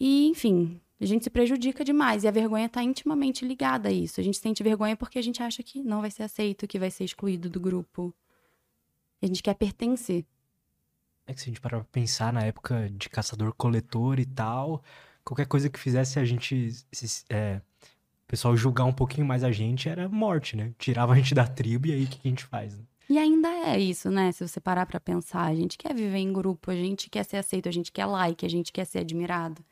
[0.00, 2.24] E, enfim, a gente se prejudica demais.
[2.24, 4.20] E a vergonha está intimamente ligada a isso.
[4.20, 6.90] A gente sente vergonha porque a gente acha que não vai ser aceito, que vai
[6.90, 8.12] ser excluído do grupo.
[9.22, 10.26] A gente quer pertencer.
[11.24, 14.82] É que se a gente parar pra pensar na época de caçador-coletor e tal,
[15.24, 16.72] qualquer coisa que fizesse a gente.
[16.92, 17.60] Se, é,
[18.24, 20.72] o pessoal julgar um pouquinho mais a gente era morte, né?
[20.78, 22.76] Tirava a gente da tribo e aí o que a gente faz?
[22.76, 22.84] Né?
[23.08, 24.30] E ainda é isso, né?
[24.30, 27.38] Se você parar pra pensar, a gente quer viver em grupo, a gente quer ser
[27.38, 29.64] aceito, a gente quer like, a gente quer ser admirado.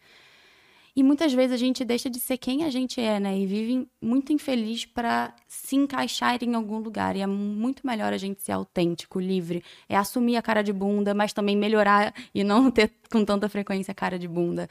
[0.99, 3.39] E muitas vezes a gente deixa de ser quem a gente é, né?
[3.39, 7.15] E vive muito infeliz para se encaixar em algum lugar.
[7.15, 9.63] E é muito melhor a gente ser autêntico, livre.
[9.89, 13.93] É assumir a cara de bunda, mas também melhorar e não ter com tanta frequência
[13.93, 14.69] a cara de bunda.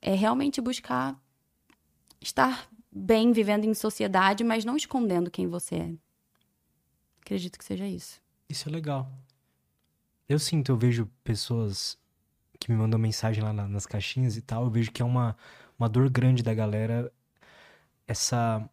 [0.00, 1.20] É realmente buscar
[2.20, 5.94] estar bem vivendo em sociedade, mas não escondendo quem você é.
[7.20, 8.20] Acredito que seja isso.
[8.48, 9.10] Isso é legal.
[10.28, 11.98] Eu sinto, eu vejo pessoas
[12.58, 15.36] que me mandou mensagem lá nas caixinhas e tal, eu vejo que é uma,
[15.78, 17.12] uma dor grande da galera
[18.06, 18.68] essa.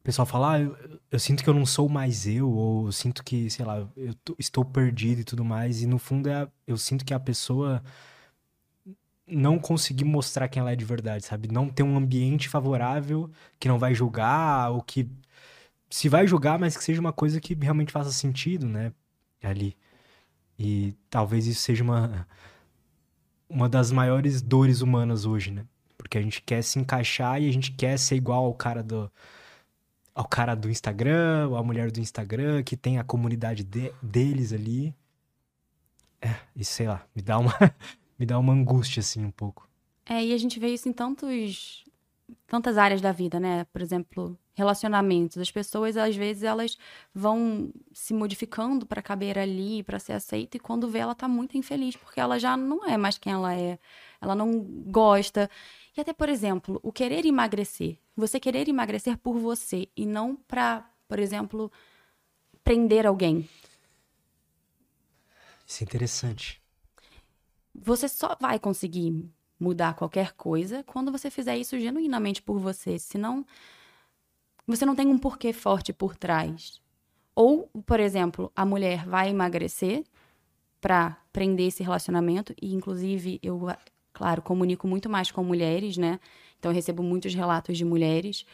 [0.00, 2.92] O pessoal fala, ah, eu, eu, sinto que eu não sou mais eu, ou eu
[2.92, 6.48] sinto que, sei lá, eu tô, estou perdido e tudo mais, e no fundo é,
[6.66, 7.80] eu sinto que a pessoa
[9.26, 11.48] não conseguir mostrar quem ela é de verdade, sabe?
[11.48, 15.08] Não ter um ambiente favorável que não vai julgar, ou que
[15.90, 18.92] se vai julgar, mas que seja uma coisa que realmente faça sentido, né?
[19.42, 19.76] Ali.
[20.58, 22.26] E talvez isso seja uma
[23.48, 25.66] uma das maiores dores humanas hoje, né?
[25.98, 29.10] Porque a gente quer se encaixar e a gente quer ser igual ao cara do
[30.14, 34.52] ao cara do Instagram, ou a mulher do Instagram, que tem a comunidade de, deles
[34.52, 34.94] ali.
[36.20, 37.54] É, e sei lá, me dá uma
[38.22, 39.68] me dá uma angústia assim um pouco.
[40.06, 41.84] É, e a gente vê isso em tantos
[42.46, 43.64] tantas áreas da vida, né?
[43.64, 45.38] Por exemplo, relacionamentos.
[45.38, 46.78] As pessoas, às vezes, elas
[47.12, 51.58] vão se modificando para caber ali, para ser aceita, e quando vê, ela tá muito
[51.58, 53.76] infeliz, porque ela já não é mais quem ela é.
[54.20, 55.50] Ela não gosta.
[55.96, 57.98] E até, por exemplo, o querer emagrecer.
[58.16, 61.72] Você querer emagrecer por você e não para, por exemplo,
[62.62, 63.48] prender alguém.
[65.66, 66.61] Isso é interessante.
[67.74, 69.24] Você só vai conseguir
[69.58, 72.98] mudar qualquer coisa quando você fizer isso genuinamente por você.
[72.98, 73.46] Senão,
[74.66, 76.80] você não tem um porquê forte por trás.
[77.34, 80.04] Ou, por exemplo, a mulher vai emagrecer
[80.80, 83.68] para prender esse relacionamento, e inclusive eu,
[84.12, 86.18] claro, comunico muito mais com mulheres, né?
[86.58, 88.44] Então eu recebo muitos relatos de mulheres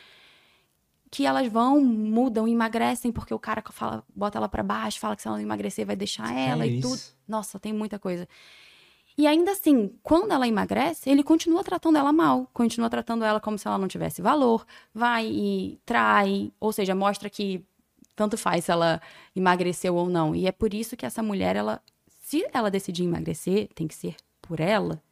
[1.11, 5.23] que elas vão, mudam, emagrecem porque o cara fala, bota ela para baixo, fala que
[5.23, 7.01] se ela não emagrecer vai deixar ela é e tudo.
[7.27, 8.29] Nossa, tem muita coisa.
[9.19, 13.59] E ainda assim, quando ela emagrece, ele continua tratando ela mal, continua tratando ela como
[13.59, 17.65] se ela não tivesse valor, vai e trai, ou seja, mostra que
[18.15, 19.03] tanto faz se ela
[19.35, 20.37] emagreceu ou não.
[20.37, 21.83] E é por isso que essa mulher, ela,
[22.21, 25.03] se ela decidir emagrecer, tem que ser por ela,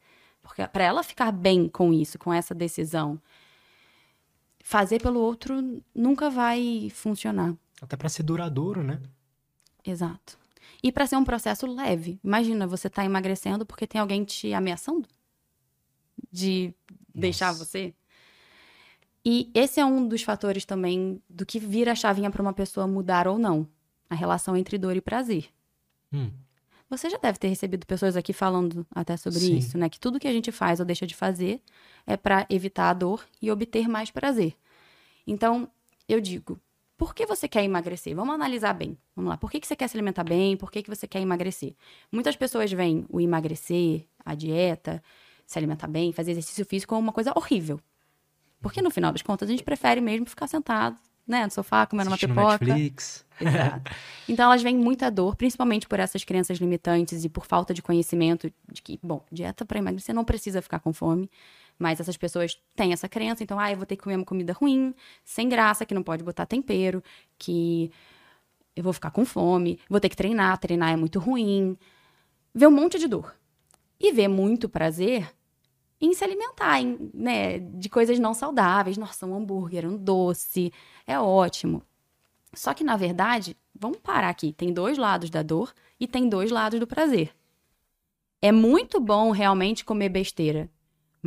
[0.41, 3.21] porque para ela ficar bem com isso, com essa decisão,
[4.63, 7.53] fazer pelo outro nunca vai funcionar.
[7.81, 9.01] Até para ser duradouro, né?
[9.85, 10.39] Exato.
[10.81, 12.19] E para ser um processo leve.
[12.23, 15.07] Imagina, você tá emagrecendo porque tem alguém te ameaçando
[16.31, 17.01] de Nossa.
[17.13, 17.93] deixar você.
[19.25, 22.87] E esse é um dos fatores também do que vira a chavinha para uma pessoa
[22.87, 23.67] mudar ou não.
[24.09, 25.49] A relação entre dor e prazer.
[26.13, 26.31] Hum.
[26.89, 29.57] Você já deve ter recebido pessoas aqui falando até sobre Sim.
[29.57, 29.89] isso, né?
[29.89, 31.61] Que tudo que a gente faz ou deixa de fazer
[32.05, 34.55] é para evitar a dor e obter mais prazer.
[35.25, 35.69] Então,
[36.07, 36.57] eu digo,
[36.97, 38.15] por que você quer emagrecer?
[38.15, 38.97] Vamos analisar bem.
[39.15, 39.37] Vamos lá.
[39.37, 40.57] Por que, que você quer se alimentar bem?
[40.57, 41.75] Por que, que você quer emagrecer?
[42.11, 45.01] Muitas pessoas veem o emagrecer, a dieta,
[45.45, 47.79] se alimentar bem, fazer exercício físico como uma coisa horrível.
[48.59, 52.09] Porque no final das contas a gente prefere mesmo ficar sentado, né, no sofá, comendo
[52.09, 52.65] Assistindo uma pipoca.
[52.65, 53.25] Netflix.
[53.39, 53.91] Exato.
[54.27, 58.51] Então elas veem muita dor, principalmente por essas crenças limitantes e por falta de conhecimento
[58.71, 61.29] de que, bom, dieta para emagrecer não precisa ficar com fome.
[61.79, 64.53] Mas essas pessoas têm essa crença, então, ah, eu vou ter que comer uma comida
[64.53, 67.03] ruim, sem graça, que não pode botar tempero,
[67.37, 67.91] que
[68.75, 71.77] eu vou ficar com fome, vou ter que treinar, treinar é muito ruim.
[72.53, 73.35] Vê um monte de dor.
[73.99, 75.31] E vê muito prazer
[75.99, 78.97] em se alimentar, em, né, de coisas não saudáveis.
[78.97, 80.71] Nossa, um hambúrguer, um doce,
[81.05, 81.81] é ótimo.
[82.53, 84.53] Só que, na verdade, vamos parar aqui.
[84.53, 87.35] Tem dois lados da dor e tem dois lados do prazer.
[88.41, 90.69] É muito bom realmente comer besteira.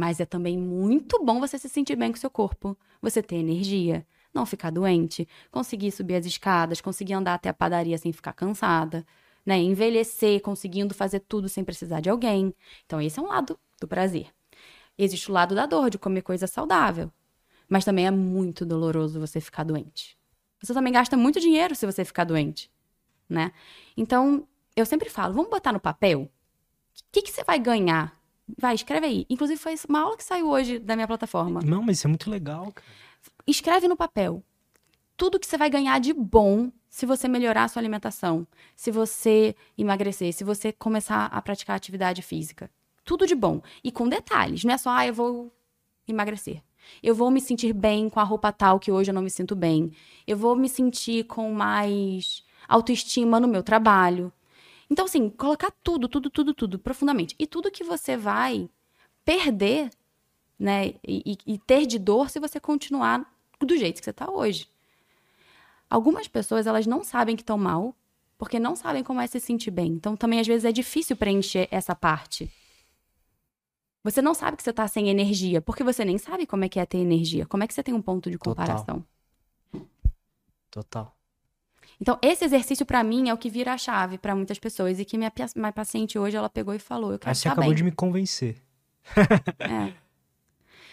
[0.00, 3.36] Mas é também muito bom você se sentir bem com o seu corpo, você ter
[3.36, 8.32] energia, não ficar doente, conseguir subir as escadas, conseguir andar até a padaria sem ficar
[8.32, 9.06] cansada.
[9.44, 9.58] né?
[9.58, 12.54] Envelhecer, conseguindo fazer tudo sem precisar de alguém.
[12.86, 14.28] Então, esse é um lado do prazer.
[14.96, 17.12] Existe o lado da dor, de comer coisa saudável.
[17.68, 20.16] Mas também é muito doloroso você ficar doente.
[20.62, 22.70] Você também gasta muito dinheiro se você ficar doente,
[23.28, 23.52] né?
[23.94, 26.22] Então, eu sempre falo, vamos botar no papel?
[26.22, 26.30] O
[27.12, 28.18] que, que você vai ganhar?
[28.58, 29.26] Vai, escreve aí.
[29.28, 31.60] Inclusive, foi uma aula que saiu hoje da minha plataforma.
[31.64, 32.86] Não, mas isso é muito legal, cara.
[33.46, 34.42] Escreve no papel
[35.16, 39.54] tudo que você vai ganhar de bom se você melhorar a sua alimentação, se você
[39.76, 42.70] emagrecer, se você começar a praticar atividade física.
[43.04, 43.60] Tudo de bom.
[43.84, 44.64] E com detalhes.
[44.64, 45.52] Não é só, ah, eu vou
[46.08, 46.62] emagrecer.
[47.02, 49.54] Eu vou me sentir bem com a roupa tal que hoje eu não me sinto
[49.54, 49.92] bem.
[50.26, 54.32] Eu vou me sentir com mais autoestima no meu trabalho.
[54.90, 57.36] Então, assim, colocar tudo, tudo, tudo, tudo profundamente.
[57.38, 58.68] E tudo que você vai
[59.24, 59.90] perder,
[60.58, 60.94] né?
[61.06, 63.24] E, e ter de dor se você continuar
[63.60, 64.68] do jeito que você está hoje.
[65.88, 67.94] Algumas pessoas, elas não sabem que estão mal,
[68.36, 69.92] porque não sabem como é se sentir bem.
[69.92, 72.50] Então, também, às vezes, é difícil preencher essa parte.
[74.02, 76.80] Você não sabe que você tá sem energia, porque você nem sabe como é que
[76.80, 77.46] é ter energia.
[77.46, 79.04] Como é que você tem um ponto de comparação?
[79.70, 79.86] Total.
[80.70, 81.19] Total.
[82.00, 85.04] Então, esse exercício para mim é o que vira a chave para muitas pessoas e
[85.04, 87.76] que minha, minha paciente hoje ela pegou e falou, eu quero Aí você acabou bem.
[87.76, 88.56] de me convencer.
[89.58, 89.92] É.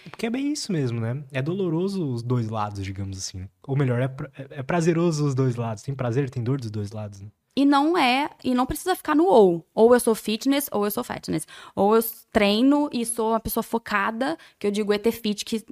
[0.09, 1.21] Porque é bem isso mesmo, né?
[1.31, 3.47] É doloroso os dois lados, digamos assim.
[3.67, 5.83] Ou melhor, é, pra- é- prazeroso os dois lados.
[5.83, 7.19] Tem prazer, tem dor dos dois lados.
[7.21, 7.27] Né?
[7.57, 9.65] E não é, e não precisa ficar no ou.
[9.73, 11.45] Ou eu sou fitness, ou eu sou fatness.
[11.75, 15.65] Ou eu treino e sou uma pessoa focada, que eu digo ET fit, que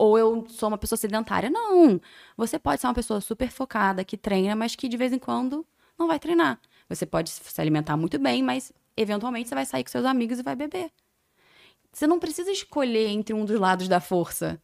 [0.00, 1.50] ou eu sou uma pessoa sedentária.
[1.50, 2.00] Não.
[2.36, 5.66] Você pode ser uma pessoa super focada, que treina, mas que de vez em quando
[5.98, 6.58] não vai treinar.
[6.88, 10.42] Você pode se alimentar muito bem, mas eventualmente você vai sair com seus amigos e
[10.42, 10.90] vai beber.
[11.92, 14.60] Você não precisa escolher entre um dos lados da força.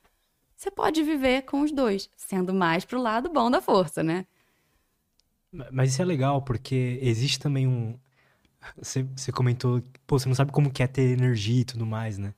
[0.56, 4.26] Você pode viver com os dois, sendo mais pro lado bom da força, né?
[5.52, 7.98] Ma- Mas isso é legal, porque existe também um.
[8.78, 12.18] Você, você comentou, pô, você não sabe como que é ter energia e tudo mais,
[12.18, 12.34] né?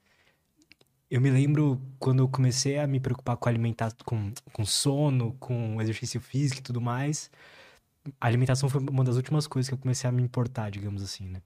[1.11, 5.81] Eu me lembro quando eu comecei a me preocupar com alimentar, com, com sono, com
[5.81, 7.31] exercício físico e tudo mais.
[8.21, 11.27] A alimentação foi uma das últimas coisas que eu comecei a me importar, digamos assim,
[11.29, 11.43] né?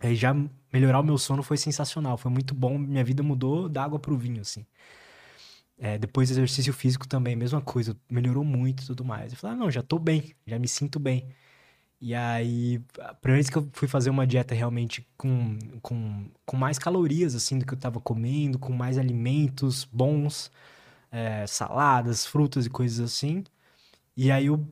[0.00, 0.34] Aí já
[0.72, 4.16] melhorar o meu sono foi sensacional, foi muito bom, minha vida mudou da água pro
[4.16, 4.66] vinho, assim.
[5.78, 9.32] É, depois exercício físico também, mesma coisa, melhorou muito e tudo mais.
[9.32, 11.28] Eu falei, ah, não, já tô bem, já me sinto bem.
[12.00, 16.56] E aí, a primeira vez que eu fui fazer uma dieta realmente com, com, com
[16.56, 20.50] mais calorias, assim, do que eu tava comendo, com mais alimentos bons,
[21.10, 23.44] é, saladas, frutas e coisas assim.
[24.16, 24.66] E aí eu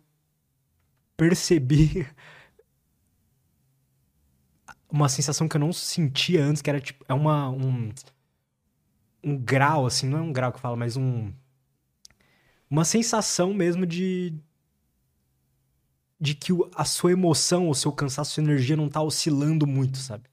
[1.17, 2.07] percebi
[4.91, 7.91] uma sensação que eu não sentia antes, que era tipo, é uma, um,
[9.23, 11.33] um grau, assim, não é um grau que eu falo, mas um,
[12.71, 14.35] uma sensação mesmo de,
[16.21, 19.99] de que a sua emoção, o seu cansaço, a sua energia não tá oscilando muito,
[19.99, 20.25] sabe?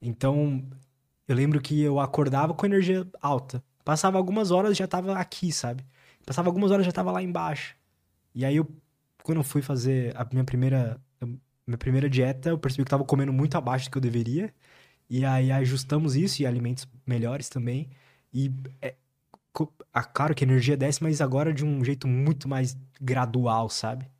[0.00, 0.64] Então,
[1.26, 3.62] eu lembro que eu acordava com energia alta.
[3.84, 5.84] Passava algumas horas já tava aqui, sabe?
[6.24, 7.76] Passava algumas horas já tava lá embaixo.
[8.34, 8.68] E aí eu,
[9.22, 11.00] quando eu fui fazer a minha primeira,
[11.66, 14.52] minha primeira dieta, eu percebi que eu tava comendo muito abaixo do que eu deveria.
[15.08, 17.90] E aí ajustamos isso e alimentos melhores também.
[18.32, 18.94] E é,
[19.92, 24.10] ah, claro que a energia desce, mas agora de um jeito muito mais gradual, sabe?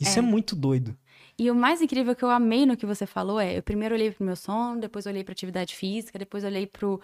[0.00, 0.22] Isso é, É.
[0.22, 0.96] muito doido.
[1.38, 4.10] E o mais incrível que eu amei no que você falou é, eu primeiro olhei
[4.10, 7.00] pro meu sono, depois olhei pra atividade física, depois olhei pro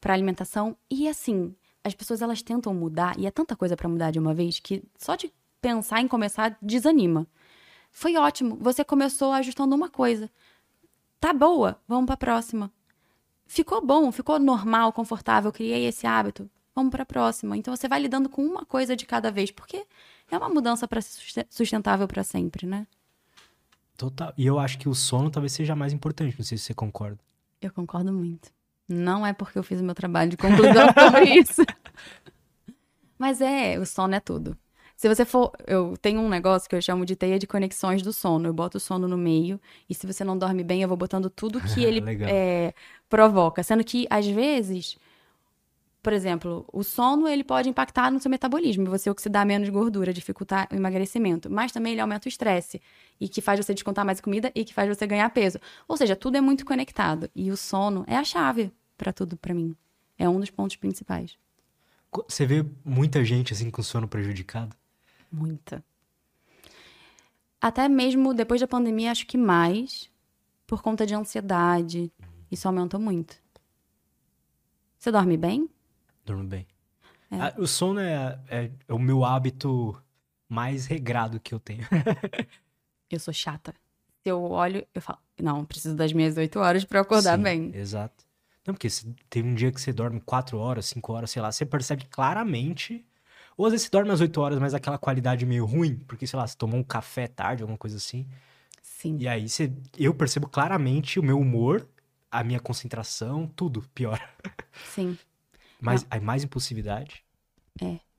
[0.00, 4.10] pra alimentação e assim, as pessoas elas tentam mudar e é tanta coisa pra mudar
[4.10, 7.26] de uma vez que só de pensar em começar desanima.
[7.90, 10.30] Foi ótimo, você começou ajustando uma coisa.
[11.20, 12.70] Tá boa, vamos pra próxima.
[13.46, 16.50] Ficou bom, ficou normal, confortável, criei esse hábito.
[16.74, 17.56] Vamos pra próxima.
[17.56, 19.86] Então você vai lidando com uma coisa de cada vez, porque
[20.34, 22.86] é uma mudança ser susten- sustentável pra sempre, né?
[23.96, 24.32] Total.
[24.36, 27.18] E eu acho que o sono talvez seja mais importante, não sei se você concorda.
[27.60, 28.50] Eu concordo muito.
[28.88, 31.62] Não é porque eu fiz o meu trabalho de conclusão sobre isso.
[33.18, 34.56] Mas é, o sono é tudo.
[34.96, 35.52] Se você for.
[35.66, 38.46] Eu tenho um negócio que eu chamo de teia de conexões do sono.
[38.48, 39.60] Eu boto o sono no meio.
[39.88, 42.74] E se você não dorme bem, eu vou botando tudo que ele é,
[43.08, 43.62] provoca.
[43.62, 44.96] Sendo que, às vezes.
[46.04, 50.68] Por exemplo, o sono ele pode impactar no seu metabolismo, você oxidar menos gordura, dificultar
[50.70, 52.78] o emagrecimento, mas também ele aumenta o estresse
[53.18, 55.58] e que faz você descontar mais comida e que faz você ganhar peso.
[55.88, 59.54] Ou seja, tudo é muito conectado e o sono é a chave pra tudo pra
[59.54, 59.74] mim.
[60.18, 61.38] É um dos pontos principais.
[62.28, 64.76] Você vê muita gente assim com sono prejudicado?
[65.32, 65.82] Muita.
[67.58, 70.10] Até mesmo depois da pandemia, acho que mais
[70.66, 72.12] por conta de ansiedade.
[72.50, 73.42] Isso aumentou muito.
[74.98, 75.66] Você dorme bem?
[76.24, 76.66] Durmo bem.
[77.30, 77.40] É.
[77.40, 80.00] Ah, o sono é, é, é o meu hábito
[80.48, 81.84] mais regrado que eu tenho.
[83.10, 83.74] Eu sou chata.
[84.22, 87.70] Se eu olho, eu falo, não, preciso das minhas oito horas para acordar Sim, bem.
[87.74, 88.24] Exato.
[88.66, 91.52] Não, porque se tem um dia que você dorme quatro horas, cinco horas, sei lá,
[91.52, 93.06] você percebe claramente.
[93.56, 96.38] Ou às vezes você dorme às oito horas, mas aquela qualidade meio ruim, porque, sei
[96.38, 98.26] lá, você tomou um café tarde, alguma coisa assim.
[98.82, 99.18] Sim.
[99.20, 101.86] E aí você, eu percebo claramente o meu humor,
[102.30, 104.18] a minha concentração, tudo pior.
[104.86, 105.16] Sim.
[105.84, 107.22] Mais, aí mais impulsividade.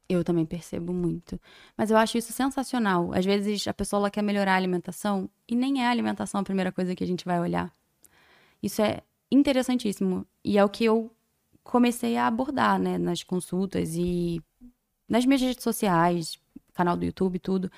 [0.08, 1.40] Eu também percebo muito.
[1.76, 3.12] Mas eu acho isso sensacional.
[3.14, 6.72] Às vezes a pessoa quer melhorar a alimentação e nem é a alimentação a primeira
[6.72, 7.74] coisa que a gente vai olhar.
[8.62, 9.02] Isso é
[9.32, 10.26] interessantíssimo.
[10.44, 11.12] E é o que eu
[11.64, 14.40] comecei a abordar, né, nas consultas e
[15.10, 16.38] nas minhas redes sociais,
[16.74, 17.72] canal do YouTube, tudo,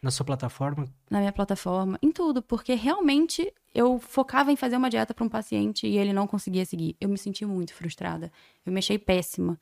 [0.00, 4.88] Na sua plataforma, na minha plataforma, em tudo, porque realmente eu focava em fazer uma
[4.88, 6.96] dieta para um paciente e ele não conseguia seguir.
[6.98, 8.32] Eu me senti muito frustrada.
[8.64, 9.60] Eu me achei péssima.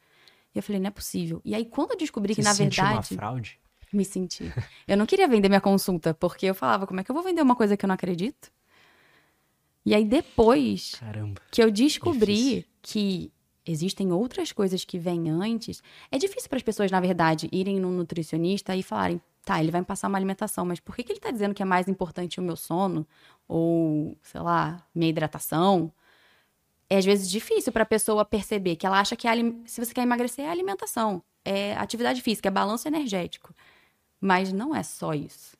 [0.54, 1.42] E eu falei, não é possível.
[1.44, 3.16] E aí, quando eu descobri que, você na sentiu uma verdade.
[3.16, 3.60] fraude?
[3.92, 4.44] Me senti.
[4.86, 7.42] Eu não queria vender minha consulta, porque eu falava, como é que eu vou vender
[7.42, 8.52] uma coisa que eu não acredito?
[9.84, 11.40] E aí depois Caramba.
[11.50, 12.64] que eu descobri Difícil.
[12.82, 13.32] que
[13.66, 17.90] existem outras coisas que vêm antes, é difícil para as pessoas, na verdade, irem num
[17.90, 21.20] nutricionista e falarem, tá, ele vai me passar uma alimentação, mas por que, que ele
[21.20, 23.06] tá dizendo que é mais importante o meu sono?
[23.46, 25.92] Ou, sei lá, minha hidratação?
[26.88, 29.34] É às vezes difícil para a pessoa perceber que ela acha que a
[29.66, 33.54] se você quer emagrecer é alimentação, é atividade física, é balanço energético.
[34.20, 35.56] Mas não é só isso.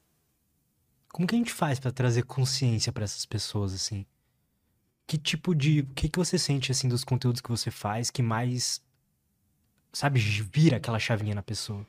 [1.12, 4.04] Como que a gente faz pra trazer consciência pra essas pessoas, assim?
[5.06, 5.80] Que tipo de.
[5.80, 8.82] O que, que você sente, assim, dos conteúdos que você faz que mais.
[9.92, 11.86] Sabe, vira aquela chavinha na pessoa?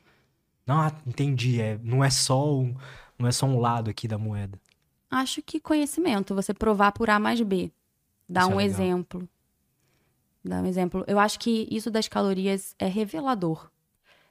[0.65, 1.61] Não, ah, entendi.
[1.61, 2.75] É, não, é só um,
[3.17, 4.59] não é só um lado aqui da moeda.
[5.09, 7.71] Acho que conhecimento, você provar por A mais B.
[8.27, 8.73] Dar Isso é um legal.
[8.73, 9.29] exemplo.
[10.43, 11.03] Dar um exemplo.
[11.07, 13.69] Eu acho que isso das calorias é revelador.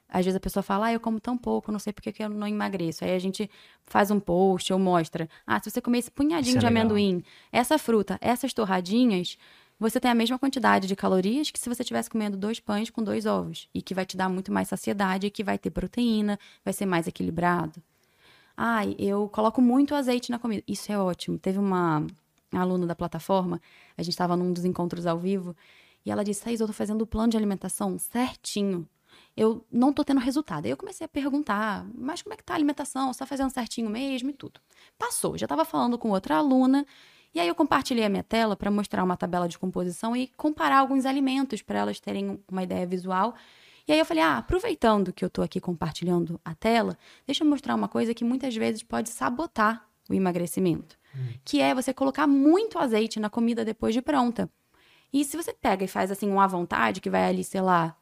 [0.07, 2.29] Às vezes a pessoa fala, ah, eu como tão pouco, não sei por que eu
[2.29, 3.03] não emagreço.
[3.03, 3.49] Aí a gente
[3.83, 5.27] faz um post ou mostra.
[5.47, 6.83] Ah, se você comer esse punhadinho é de legal.
[6.83, 9.37] amendoim, essa fruta, essas torradinhas,
[9.79, 13.03] você tem a mesma quantidade de calorias que se você estivesse comendo dois pães com
[13.03, 13.69] dois ovos.
[13.73, 17.07] E que vai te dar muito mais saciedade, que vai ter proteína, vai ser mais
[17.07, 17.81] equilibrado.
[18.55, 20.63] Ai, eu coloco muito azeite na comida.
[20.67, 21.37] Isso é ótimo.
[21.37, 22.05] Teve uma
[22.53, 23.61] aluna da plataforma,
[23.97, 25.55] a gente estava num dos encontros ao vivo,
[26.05, 28.87] e ela disse: Thaís, eu tô fazendo o plano de alimentação certinho.
[29.35, 30.65] Eu não tô tendo resultado.
[30.65, 33.11] Aí eu comecei a perguntar: mas como é que tá a alimentação?
[33.11, 34.61] Você tá fazendo certinho mesmo e tudo?
[34.97, 35.37] Passou.
[35.37, 36.85] Já tava falando com outra aluna.
[37.35, 40.79] E aí eu compartilhei a minha tela para mostrar uma tabela de composição e comparar
[40.79, 43.35] alguns alimentos para elas terem uma ideia visual.
[43.85, 47.49] E aí eu falei, ah, aproveitando que eu tô aqui compartilhando a tela, deixa eu
[47.49, 50.97] mostrar uma coisa que muitas vezes pode sabotar o emagrecimento,
[51.43, 54.49] que é você colocar muito azeite na comida depois de pronta.
[55.11, 57.97] E se você pega e faz assim um à vontade, que vai ali, sei lá,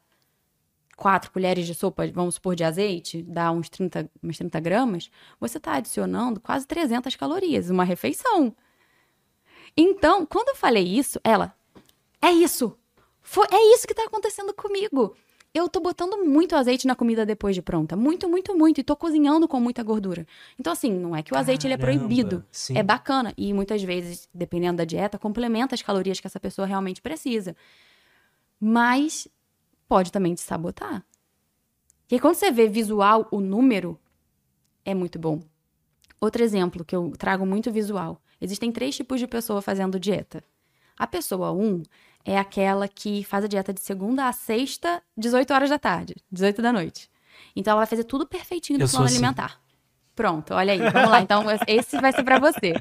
[0.96, 5.58] quatro colheres de sopa, vamos supor, de azeite, dá uns 30, umas 30 gramas, você
[5.58, 8.54] está adicionando quase 300 calorias, uma refeição.
[9.76, 11.54] Então, quando eu falei isso, ela,
[12.22, 12.76] é isso.
[13.22, 15.16] Foi, é isso que tá acontecendo comigo.
[15.52, 17.96] Eu tô botando muito azeite na comida depois de pronta.
[17.96, 18.80] Muito, muito, muito.
[18.80, 20.26] E tô cozinhando com muita gordura.
[20.58, 22.44] Então, assim, não é que o azeite ele é Caramba, proibido.
[22.50, 22.76] sim.
[22.76, 23.32] É bacana.
[23.36, 27.56] E muitas vezes, dependendo da dieta, complementa as calorias que essa pessoa realmente precisa.
[28.60, 29.28] Mas
[29.88, 31.04] pode também te sabotar.
[32.10, 33.98] E aí, quando você vê visual, o número,
[34.84, 35.40] é muito bom.
[36.20, 38.20] Outro exemplo que eu trago muito visual.
[38.44, 40.44] Existem três tipos de pessoa fazendo dieta.
[40.98, 41.82] A pessoa 1 um
[42.24, 46.60] é aquela que faz a dieta de segunda a sexta, 18 horas da tarde, 18
[46.60, 47.10] da noite.
[47.56, 49.14] Então ela vai fazer tudo perfeitinho no Eu plano assim.
[49.14, 49.58] alimentar.
[50.14, 51.22] Pronto, olha aí, vamos lá.
[51.22, 52.74] Então esse vai ser pra você.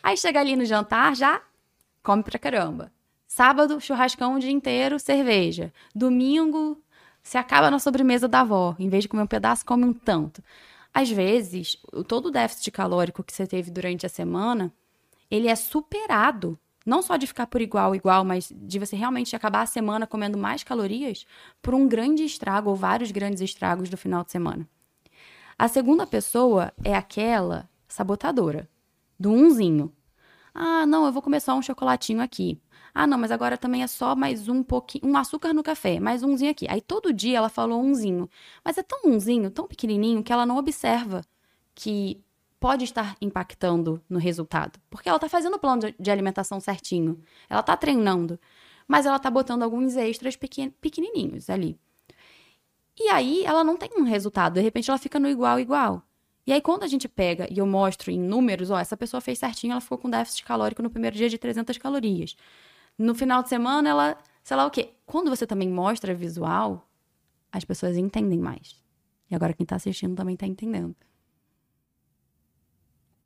[0.00, 1.42] Aí chega ali no jantar, já
[2.02, 2.92] come pra caramba.
[3.26, 5.72] Sábado, churrascão o dia inteiro, cerveja.
[5.94, 6.80] Domingo,
[7.22, 8.76] se acaba na sobremesa da avó.
[8.78, 10.42] Em vez de comer um pedaço, come um tanto.
[10.92, 11.76] Às vezes,
[12.08, 14.72] todo o déficit calórico que você teve durante a semana,
[15.30, 16.58] ele é superado.
[16.84, 20.38] Não só de ficar por igual, igual, mas de você realmente acabar a semana comendo
[20.38, 21.26] mais calorias
[21.60, 24.66] por um grande estrago ou vários grandes estragos do final de semana.
[25.58, 28.68] A segunda pessoa é aquela sabotadora,
[29.18, 29.92] do unzinho.
[30.54, 32.58] Ah, não, eu vou comer só um chocolatinho aqui.
[32.94, 36.22] Ah, não, mas agora também é só mais um pouquinho, um açúcar no café, mais
[36.22, 36.66] umzinho aqui.
[36.68, 38.28] Aí todo dia ela falou umzinho.
[38.64, 41.22] Mas é tão umzinho, tão pequenininho, que ela não observa
[41.74, 42.20] que
[42.60, 44.78] pode estar impactando no resultado.
[44.90, 47.18] Porque ela tá fazendo o plano de- alimentação certinho.
[47.48, 48.38] Ela tá treinando.
[48.86, 51.78] Mas ela tá botando alguns extras pequen- pequenininhos ali.
[52.98, 54.54] E aí ela não tem um resultado.
[54.54, 56.02] De repente ela fica no igual, igual.
[56.46, 59.38] E aí quando a gente pega e eu mostro em números, ó, essa pessoa fez
[59.38, 62.36] certinho, ela ficou com déficit calórico no primeiro dia de 300 calorias.
[62.98, 64.90] No final de semana ela, sei lá o quê.
[65.06, 66.86] Quando você também mostra visual,
[67.50, 68.76] as pessoas entendem mais.
[69.30, 70.94] E agora quem tá assistindo também tá entendendo.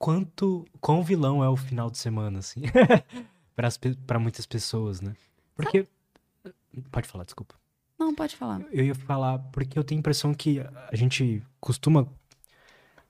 [0.05, 0.66] Quanto.
[0.82, 2.61] Quão vilão é o final de semana, assim.
[4.07, 5.14] para muitas pessoas, né?
[5.57, 5.86] Porque.
[6.90, 7.55] Pode falar, desculpa.
[7.98, 8.61] Não, pode falar.
[8.70, 12.07] Eu ia falar, porque eu tenho a impressão que a gente costuma.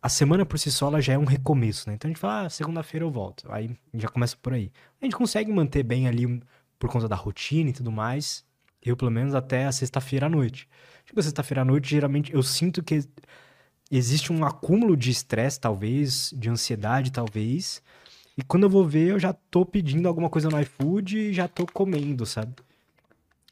[0.00, 1.96] A semana por si só ela já é um recomeço, né?
[1.96, 3.50] Então a gente fala, ah, segunda-feira eu volto.
[3.50, 4.70] Aí já começa por aí.
[5.00, 6.40] A gente consegue manter bem ali
[6.78, 8.44] por conta da rotina e tudo mais.
[8.80, 10.68] Eu, pelo menos, até a sexta-feira à noite.
[11.06, 13.02] Tipo, sexta-feira à noite, geralmente eu sinto que
[13.90, 17.82] existe um acúmulo de estresse, talvez, de ansiedade, talvez.
[18.36, 21.46] E quando eu vou ver, eu já tô pedindo alguma coisa no iFood e já
[21.46, 22.54] tô comendo, sabe?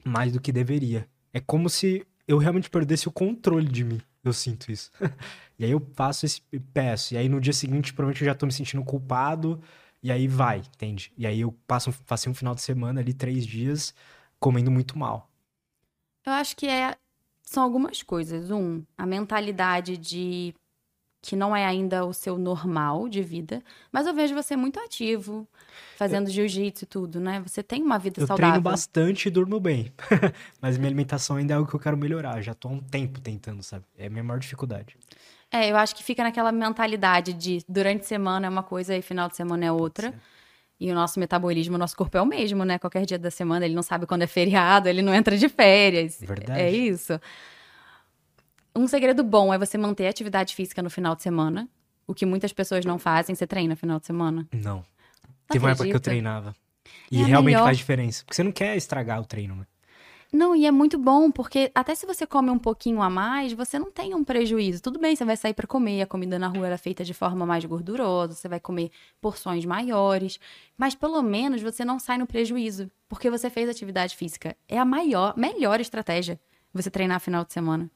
[0.04, 1.08] Mais do que deveria.
[1.32, 4.00] É como se eu realmente perdesse o controle de mim.
[4.24, 4.90] Eu sinto isso.
[5.58, 6.40] e aí eu faço esse
[6.72, 7.14] peço.
[7.14, 9.60] E aí no dia seguinte, provavelmente eu já tô me sentindo culpado.
[10.02, 11.12] E aí vai, entende?
[11.16, 13.94] E aí eu passo, passei um final de semana ali, três dias,
[14.40, 15.30] comendo muito mal.
[16.26, 16.96] Eu acho que é
[17.52, 18.50] são algumas coisas.
[18.50, 20.54] Um, a mentalidade de
[21.22, 25.46] que não é ainda o seu normal de vida, mas eu vejo você muito ativo,
[25.96, 27.40] fazendo jiu-jitsu e tudo, né?
[27.46, 28.48] Você tem uma vida eu saudável.
[28.48, 29.92] Eu treino bastante e durmo bem,
[30.60, 32.42] mas minha alimentação ainda é algo que eu quero melhorar.
[32.42, 33.84] Já tô há um tempo tentando, sabe?
[33.96, 34.96] É a minha maior dificuldade.
[35.48, 39.28] É, eu acho que fica naquela mentalidade de durante semana é uma coisa e final
[39.28, 40.12] de semana é outra.
[40.82, 42.76] E o nosso metabolismo, o nosso corpo é o mesmo, né?
[42.76, 46.18] Qualquer dia da semana, ele não sabe quando é feriado, ele não entra de férias.
[46.20, 46.60] Verdade.
[46.60, 47.20] É isso.
[48.74, 51.68] Um segredo bom é você manter a atividade física no final de semana.
[52.04, 53.32] O que muitas pessoas não fazem.
[53.32, 54.44] Você treina no final de semana?
[54.52, 54.78] Não.
[54.78, 54.84] não
[55.48, 56.52] Teve uma época que eu treinava.
[57.08, 57.66] E é realmente melhor...
[57.66, 58.24] faz diferença.
[58.24, 59.66] Porque você não quer estragar o treino, né?
[60.32, 63.78] Não, e é muito bom, porque até se você come um pouquinho a mais, você
[63.78, 64.82] não tem um prejuízo.
[64.82, 67.44] Tudo bem, você vai sair para comer, a comida na rua era feita de forma
[67.44, 70.40] mais gordurosa, você vai comer porções maiores,
[70.76, 74.56] mas pelo menos você não sai no prejuízo, porque você fez atividade física.
[74.66, 76.40] É a maior, melhor estratégia
[76.72, 77.90] você treinar final de semana.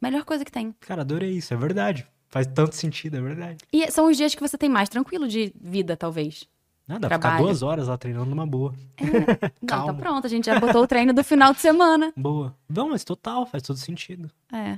[0.00, 0.72] Melhor coisa que tem.
[0.78, 2.06] Cara, adorei isso, é verdade.
[2.28, 3.64] Faz tanto sentido, é verdade.
[3.72, 6.48] E são os dias que você tem mais tranquilo de vida, talvez.
[6.90, 8.74] Nada, ficar duas horas lá treinando numa boa.
[8.96, 9.50] É.
[9.62, 12.12] Não, tá pronto, a gente já botou o treino do final de semana.
[12.16, 12.52] Boa.
[12.68, 14.28] Não, mas total, faz todo sentido.
[14.52, 14.76] É.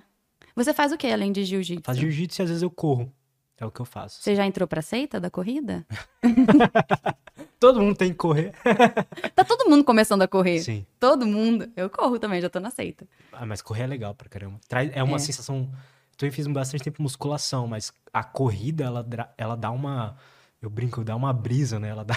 [0.54, 1.82] Você faz o que além de jiu-jitsu?
[1.82, 3.10] Faz jiu-jitsu e às vezes eu corro.
[3.58, 4.20] É o que eu faço.
[4.20, 5.86] Você já entrou pra seita da corrida?
[7.58, 8.52] todo mundo tem que correr.
[9.34, 10.60] tá todo mundo começando a correr.
[10.60, 10.84] Sim.
[11.00, 11.72] Todo mundo.
[11.74, 13.06] Eu corro também, já tô na seita.
[13.32, 14.60] Ah, mas correr é legal pra caramba.
[14.92, 15.18] É uma é.
[15.18, 15.70] sensação.
[16.10, 19.06] Eu também fiz bastante tempo musculação, mas a corrida, ela,
[19.38, 20.18] ela dá uma
[20.62, 21.88] eu brinco, dá uma brisa, né?
[21.88, 22.16] Ela dá,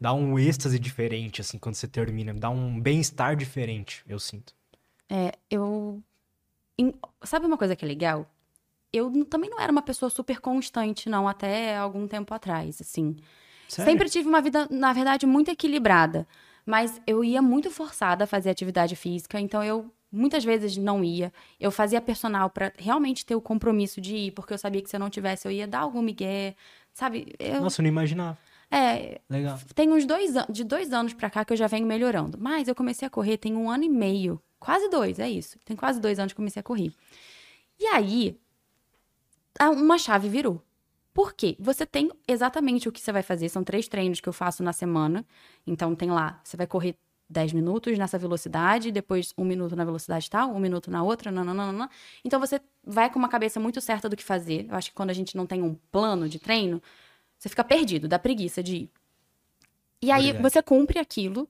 [0.00, 2.32] dá um êxtase diferente, assim, quando você termina.
[2.32, 4.54] Dá um bem-estar diferente, eu sinto.
[5.08, 6.02] É, eu.
[7.22, 8.26] Sabe uma coisa que é legal?
[8.90, 13.16] Eu também não era uma pessoa super constante, não, até algum tempo atrás, assim.
[13.68, 13.92] Sério?
[13.92, 16.26] Sempre tive uma vida, na verdade, muito equilibrada.
[16.64, 21.32] Mas eu ia muito forçada a fazer atividade física, então eu muitas vezes não ia.
[21.60, 24.96] Eu fazia personal para realmente ter o compromisso de ir, porque eu sabia que se
[24.96, 26.54] eu não tivesse, eu ia dar algum migué,
[26.94, 27.34] Sabe?
[27.38, 27.60] Eu...
[27.60, 28.38] Nossa, eu não imaginava.
[28.70, 29.20] É.
[29.28, 29.58] Legal.
[29.74, 32.38] Tem uns dois de dois anos pra cá que eu já venho melhorando.
[32.40, 34.40] Mas eu comecei a correr tem um ano e meio.
[34.58, 35.58] Quase dois, é isso.
[35.64, 36.92] Tem quase dois anos que eu comecei a correr.
[37.78, 38.40] E aí,
[39.60, 40.62] uma chave virou.
[41.12, 41.56] Por quê?
[41.60, 43.48] Você tem exatamente o que você vai fazer.
[43.48, 45.26] São três treinos que eu faço na semana.
[45.66, 46.96] Então, tem lá, você vai correr
[47.34, 51.90] 10 minutos nessa velocidade, depois um minuto na velocidade tal, um minuto na outra, nananana.
[52.24, 54.66] Então você vai com uma cabeça muito certa do que fazer.
[54.70, 56.80] Eu acho que quando a gente não tem um plano de treino,
[57.36, 58.90] você fica perdido, dá preguiça de ir.
[60.00, 60.42] E aí Obrigado.
[60.42, 61.48] você cumpre aquilo.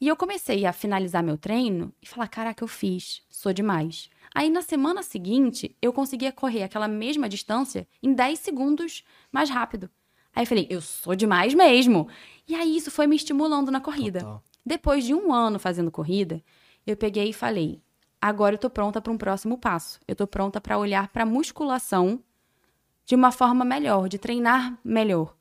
[0.00, 4.08] E eu comecei a finalizar meu treino e falar: caraca, eu fiz, sou demais.
[4.34, 9.90] Aí na semana seguinte, eu conseguia correr aquela mesma distância em 10 segundos mais rápido.
[10.34, 12.08] Aí eu falei: eu sou demais mesmo.
[12.48, 14.20] E aí isso foi me estimulando na corrida.
[14.20, 14.42] Total.
[14.64, 16.42] Depois de um ano fazendo corrida,
[16.86, 17.82] eu peguei e falei:
[18.20, 20.00] agora eu tô pronta para um próximo passo.
[20.06, 22.22] Eu tô pronta para olhar para musculação
[23.04, 25.34] de uma forma melhor, de treinar melhor.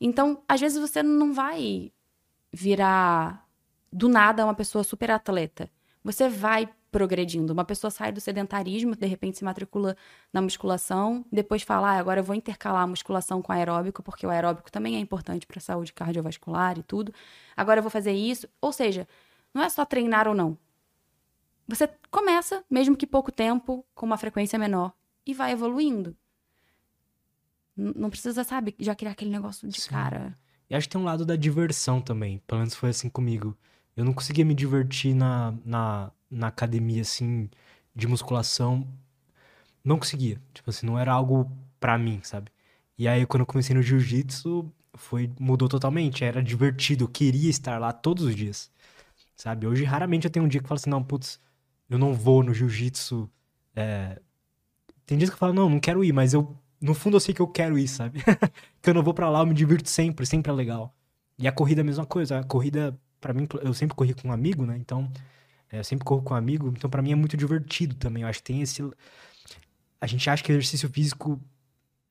[0.00, 1.92] Então, às vezes você não vai
[2.52, 3.46] virar
[3.92, 5.70] do nada uma pessoa super atleta.
[6.02, 7.52] Você vai progredindo.
[7.52, 9.94] Uma pessoa sai do sedentarismo, de repente se matricula
[10.32, 14.30] na musculação, depois fala, ah, agora eu vou intercalar a musculação com aeróbico, porque o
[14.30, 17.12] aeróbico também é importante para a saúde cardiovascular e tudo.
[17.54, 18.48] Agora eu vou fazer isso.
[18.62, 19.06] Ou seja,
[19.52, 20.56] não é só treinar ou não.
[21.68, 24.90] Você começa, mesmo que pouco tempo, com uma frequência menor,
[25.26, 26.16] e vai evoluindo.
[27.76, 29.90] Não precisa, sabe, já criar aquele negócio de Sim.
[29.90, 30.38] cara.
[30.70, 32.38] E acho que tem um lado da diversão também.
[32.46, 33.54] Pelo menos foi assim comigo.
[33.94, 37.48] Eu não conseguia me divertir na, na, na academia, assim,
[37.94, 38.86] de musculação,
[39.84, 40.40] não conseguia.
[40.54, 41.50] Tipo assim, não era algo
[41.80, 42.50] pra mim, sabe?
[42.98, 46.24] E aí, quando eu comecei no jiu-jitsu, foi mudou totalmente.
[46.24, 48.70] Era divertido, eu queria estar lá todos os dias,
[49.36, 49.66] sabe?
[49.66, 51.40] Hoje, raramente eu tenho um dia que eu falo assim, não, putz,
[51.90, 53.30] eu não vou no jiu-jitsu.
[53.74, 54.20] É...
[55.06, 57.34] Tem dias que eu falo, não, não quero ir, mas eu no fundo eu sei
[57.34, 58.20] que eu quero isso, sabe?
[58.82, 60.94] que eu não vou pra lá, eu me divirto sempre, sempre é legal.
[61.38, 62.38] E a corrida é a mesma coisa.
[62.40, 64.76] A corrida, pra mim, eu sempre corri com um amigo, né?
[64.78, 65.10] Então,
[65.70, 66.72] é, eu sempre corro com um amigo.
[66.76, 68.22] Então, pra mim é muito divertido também.
[68.22, 68.82] Eu acho que tem esse.
[70.00, 71.40] A gente acha que exercício físico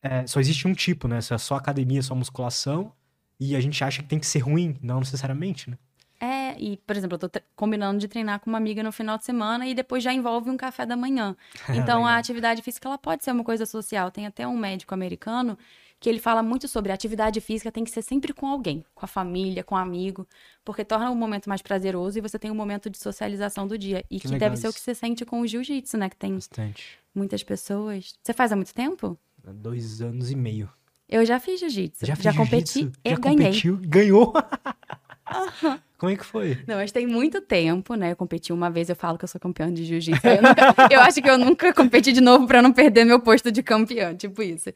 [0.02, 1.18] é, só existe um tipo, né?
[1.18, 2.92] É só academia, só musculação.
[3.40, 5.78] E a gente acha que tem que ser ruim, não necessariamente, né?
[6.20, 9.26] É, e, por exemplo, eu tô combinando de treinar com uma amiga no final de
[9.26, 11.36] semana e depois já envolve um café da manhã.
[11.70, 14.10] Então, a atividade física, ela pode ser uma coisa social.
[14.12, 15.58] Tem até um médico americano
[16.00, 19.06] que ele fala muito sobre a atividade física tem que ser sempre com alguém, com
[19.06, 20.28] a família, com um amigo,
[20.64, 24.04] porque torna o momento mais prazeroso e você tem um momento de socialização do dia.
[24.10, 26.10] E que, que deve ser o que você sente com o jiu-jitsu, né?
[26.10, 27.00] Que tem Bastante.
[27.14, 28.14] muitas pessoas.
[28.22, 29.18] Você faz há muito tempo?
[29.48, 30.70] Há dois anos e meio.
[31.08, 32.06] Eu já fiz jiu-jitsu.
[32.06, 33.38] Já, já fiz competi e já ganhei.
[33.38, 33.80] competiu?
[33.84, 34.34] Ganhou?
[35.98, 36.58] Como é que foi?
[36.68, 38.12] Não, mas tem muito tempo, né?
[38.12, 40.28] Eu competi uma vez, eu falo que eu sou campeã de jiu-jitsu.
[40.28, 43.64] Eu, eu acho que eu nunca competi de novo pra não perder meu posto de
[43.64, 44.72] campeã, tipo isso.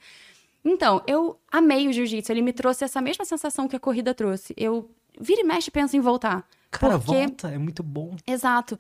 [0.64, 2.32] Então, eu amei o jiu-jitsu.
[2.32, 4.54] Ele me trouxe essa mesma sensação que a corrida trouxe.
[4.58, 4.90] Eu
[5.20, 6.48] vira e mexe penso em voltar.
[6.72, 8.16] Cara, porque, volta, é muito bom.
[8.28, 8.78] exato,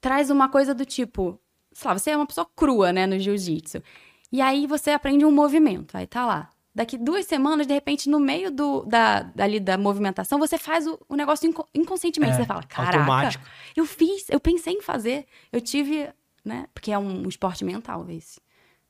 [0.00, 1.40] traz uma coisa do tipo,
[1.72, 3.82] sei lá, você é uma pessoa crua, né, no jiu-jitsu.
[4.30, 6.50] E aí você aprende um movimento, aí tá lá.
[6.74, 10.98] Daqui duas semanas, de repente, no meio do, da, dali da movimentação, você faz o,
[11.06, 12.32] o negócio inco- inconscientemente.
[12.32, 13.44] É, você fala, caraca, automático.
[13.76, 15.26] eu fiz, eu pensei em fazer.
[15.52, 16.08] Eu tive,
[16.42, 16.66] né?
[16.72, 18.40] Porque é um, esporte mental esse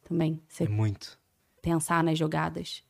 [0.06, 0.40] também.
[0.46, 1.18] Você É muito.
[1.62, 2.82] Pensar nas jogadas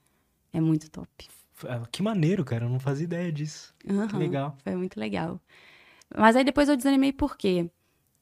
[0.52, 1.28] é muito top.
[1.68, 2.64] Ah, Que maneiro, cara.
[2.64, 3.72] Eu não fazia ideia disso.
[3.78, 4.56] Que Aham, legal.
[4.64, 5.38] Foi muito legal.
[6.16, 7.70] Mas aí depois eu desanimei por quê?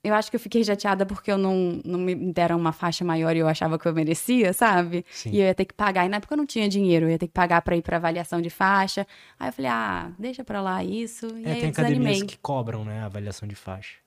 [0.03, 3.37] Eu acho que eu fiquei chateada porque eu não, não me deram uma faixa maior
[3.37, 5.05] e eu achava que eu merecia, sabe?
[5.11, 5.31] Sim.
[5.33, 6.07] E eu ia ter que pagar.
[6.07, 7.99] E na época eu não tinha dinheiro, eu ia ter que pagar pra ir pra
[7.99, 9.07] avaliação de faixa.
[9.39, 11.27] Aí eu falei, ah, deixa pra lá isso.
[11.39, 12.13] E É, aí tem eu desanimei.
[12.13, 13.01] academias que cobram, né?
[13.03, 13.99] A avaliação de faixa.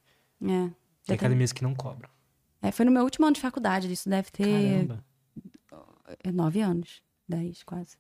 [0.42, 0.70] É.
[1.06, 2.10] Tem academias que não cobram.
[2.62, 5.04] É, foi no meu último ano de faculdade, isso deve ter Caramba.
[6.24, 7.02] É, nove anos.
[7.28, 7.98] Dez, quase.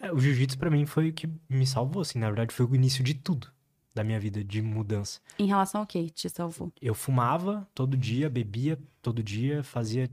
[0.00, 2.18] É, o jiu-jitsu pra mim foi o que me salvou, assim.
[2.18, 3.52] Na verdade, foi o início de tudo
[3.94, 5.20] da minha vida, de mudança.
[5.38, 6.72] Em relação ao que te salvou?
[6.82, 10.10] Eu fumava todo dia, bebia todo dia, fazia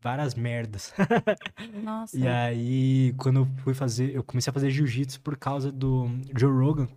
[0.00, 0.92] várias merdas.
[1.82, 2.16] Nossa.
[2.16, 6.06] E aí, quando eu fui fazer, eu comecei a fazer jiu-jitsu por causa do
[6.36, 6.88] Joe Rogan,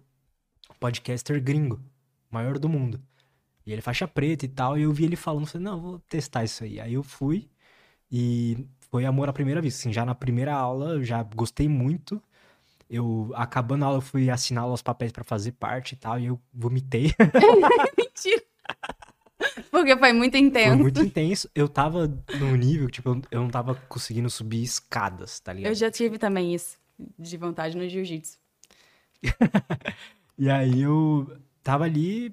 [0.80, 1.82] podcaster gringo,
[2.30, 3.02] maior do mundo.
[3.66, 6.00] E ele é faixa preta e tal, e eu vi ele falando, falei, não, vou
[6.10, 6.80] testar isso aí.
[6.80, 7.50] Aí eu fui
[8.12, 12.22] e foi amor à primeira vista, assim, já na primeira aula eu já gostei muito.
[12.90, 16.26] Eu, acabando a aula, eu fui assinar os papéis pra fazer parte e tal, e
[16.28, 17.12] eu vomitei.
[17.98, 18.42] Mentira.
[19.70, 20.78] Porque foi muito Foi intenso.
[20.78, 21.50] muito intenso.
[21.54, 22.08] Eu tava
[22.40, 25.72] num nível, tipo, eu não tava conseguindo subir escadas, tá ligado?
[25.72, 26.78] Eu já tive também isso,
[27.20, 28.38] de vontade no jiu-jitsu.
[30.40, 32.32] E aí eu tava ali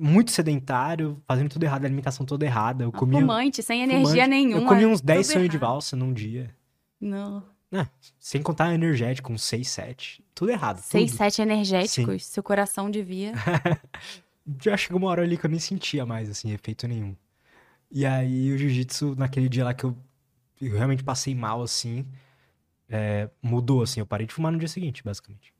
[0.00, 2.84] muito sedentário, fazendo tudo errado, a alimentação toda errada.
[2.84, 4.28] Eu comia Fumante, sem energia fumante.
[4.28, 4.62] nenhuma.
[4.62, 6.54] Eu comia uns 10 tudo sonhos de valsa num dia.
[6.98, 7.44] Não.
[8.18, 10.24] Sem contar energético, uns 6, 7.
[10.34, 10.78] Tudo errado.
[10.78, 11.18] Seis, tudo.
[11.18, 13.32] sete energéticos, seu coração devia.
[14.60, 17.14] Já chegou uma hora ali que eu nem sentia mais, assim, efeito nenhum.
[17.90, 19.96] E aí o jiu-jitsu, naquele dia lá que eu,
[20.60, 22.06] eu realmente passei mal, assim,
[22.88, 24.00] é, mudou, assim.
[24.00, 25.52] Eu parei de fumar no dia seguinte, basicamente.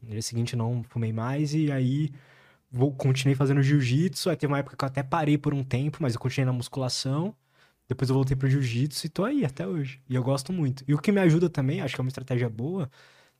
[0.00, 2.10] No dia seguinte eu não fumei mais e aí
[2.70, 4.30] vou, continuei fazendo jiu-jitsu.
[4.30, 6.52] Aí teve uma época que eu até parei por um tempo, mas eu continuei na
[6.52, 7.34] musculação.
[7.88, 10.00] Depois eu voltei pro jiu-jitsu e tô aí até hoje.
[10.08, 10.84] E eu gosto muito.
[10.86, 12.88] E o que me ajuda também, acho que é uma estratégia boa,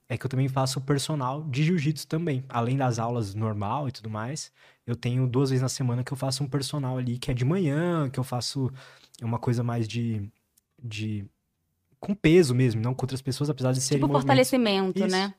[0.08, 2.44] é que eu também faço personal de jiu-jitsu também.
[2.48, 4.50] Além das aulas normal e tudo mais,
[4.84, 7.44] eu tenho duas vezes na semana que eu faço um personal ali, que é de
[7.44, 8.72] manhã, que eu faço
[9.22, 10.28] uma coisa mais de.
[10.82, 11.24] de
[12.00, 15.34] com peso mesmo, não com outras pessoas, apesar de serem Tipo fortalecimento, né?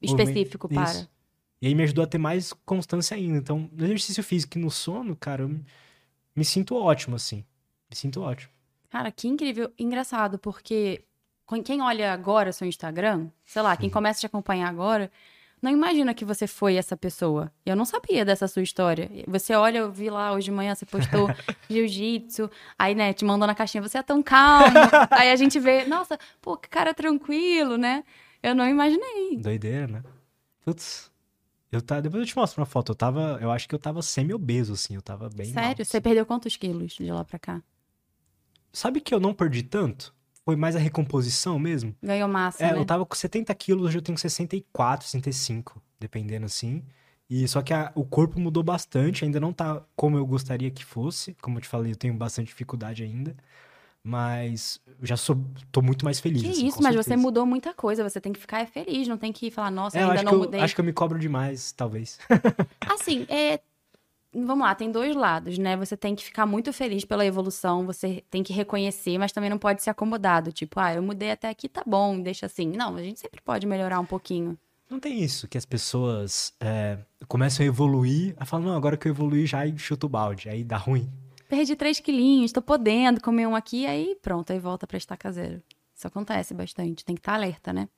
[0.00, 1.10] Específico isso.
[1.64, 3.38] E aí me ajudou a ter mais constância ainda.
[3.38, 5.64] Então, no exercício físico e no sono, cara, eu me-
[6.36, 7.42] me sinto ótimo, assim.
[7.88, 8.52] Me sinto ótimo.
[8.90, 9.72] Cara, que incrível.
[9.78, 11.02] Engraçado, porque
[11.64, 15.10] quem olha agora seu Instagram, sei lá, quem começa a te acompanhar agora,
[15.62, 17.50] não imagina que você foi essa pessoa.
[17.64, 19.10] Eu não sabia dessa sua história.
[19.26, 21.30] Você olha, eu vi lá hoje de manhã, você postou
[21.70, 24.76] jiu-jitsu, aí, né, te mandou na caixinha, você é tão calmo.
[25.12, 28.04] aí a gente vê, nossa, pô, que cara tranquilo, né?
[28.42, 29.38] Eu não imaginei.
[29.38, 30.02] Doideira, né?
[30.62, 31.10] Putz.
[31.76, 32.00] Eu tá...
[32.00, 32.92] Depois eu te mostro uma foto.
[32.92, 33.38] Eu tava.
[33.40, 34.94] Eu acho que eu tava semi-obeso, assim.
[34.94, 35.46] Eu tava bem.
[35.52, 35.82] mal, Sério?
[35.82, 35.90] assim.
[35.90, 37.62] Você perdeu quantos quilos de lá pra cá?
[38.72, 40.14] Sabe que eu não perdi tanto?
[40.44, 41.94] Foi mais a recomposição mesmo?
[42.02, 42.78] Ganhou massa, É, né?
[42.78, 46.82] eu tava com 70 quilos, hoje eu tenho 64, 65, dependendo assim.
[47.30, 50.84] E só que a- o corpo mudou bastante, ainda não tá como eu gostaria que
[50.84, 51.34] fosse.
[51.40, 53.34] Como eu te falei, eu tenho bastante dificuldade ainda.
[54.06, 55.42] Mas eu já sou,
[55.72, 56.42] tô muito mais feliz.
[56.42, 57.22] Que assim, isso, mas você certeza.
[57.22, 58.06] mudou muita coisa.
[58.06, 60.60] Você tem que ficar feliz, não tem que falar, nossa, É, ainda não eu, mudei.
[60.60, 62.18] acho que eu me cobro demais, talvez.
[62.86, 63.60] Assim, é.
[64.30, 65.74] vamos lá, tem dois lados, né?
[65.78, 69.58] Você tem que ficar muito feliz pela evolução, você tem que reconhecer, mas também não
[69.58, 70.52] pode ser acomodado.
[70.52, 72.66] Tipo, ah, eu mudei até aqui, tá bom, deixa assim.
[72.76, 74.58] Não, a gente sempre pode melhorar um pouquinho.
[74.90, 79.08] Não tem isso, que as pessoas é, começam a evoluir, aí falam, não, agora que
[79.08, 81.10] eu evoluí já chuto o balde, aí dá ruim.
[81.48, 85.62] Perdi três quilinhos, tô podendo comer um aqui, aí pronto, aí volta pra estar caseiro.
[85.94, 87.88] Isso acontece bastante, tem que estar tá alerta, né?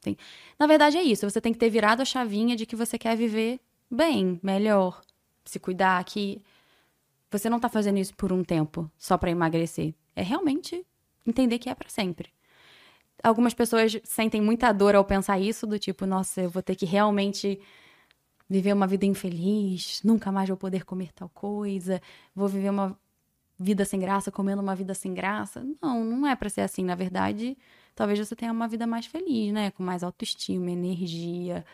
[0.00, 0.16] Tem...
[0.58, 3.16] Na verdade é isso, você tem que ter virado a chavinha de que você quer
[3.16, 3.60] viver
[3.90, 5.02] bem, melhor,
[5.44, 6.40] se cuidar, que
[7.30, 9.94] você não tá fazendo isso por um tempo só para emagrecer.
[10.16, 10.84] É realmente
[11.26, 12.30] entender que é para sempre.
[13.22, 16.86] Algumas pessoas sentem muita dor ao pensar isso, do tipo, nossa, eu vou ter que
[16.86, 17.60] realmente
[18.50, 22.02] viver uma vida infeliz, nunca mais vou poder comer tal coisa,
[22.34, 22.98] vou viver uma
[23.58, 25.64] vida sem graça, comendo uma vida sem graça.
[25.80, 26.84] Não, não é para ser assim.
[26.84, 27.56] Na verdade,
[27.94, 29.70] talvez você tenha uma vida mais feliz, né?
[29.70, 31.64] Com mais autoestima, energia,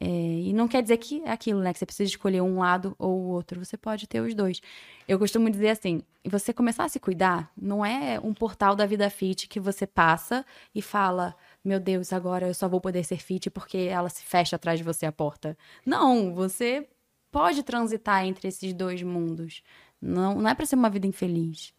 [0.00, 1.72] é, e não quer dizer que é aquilo, né?
[1.72, 3.62] Que você precisa escolher um lado ou o outro.
[3.64, 4.60] Você pode ter os dois.
[5.06, 9.08] Eu costumo dizer assim: você começar a se cuidar não é um portal da vida
[9.10, 13.48] fit que você passa e fala, meu Deus, agora eu só vou poder ser fit
[13.50, 15.56] porque ela se fecha atrás de você a porta.
[15.86, 16.88] Não, você
[17.30, 19.62] pode transitar entre esses dois mundos.
[20.00, 21.72] Não, não é para ser uma vida infeliz.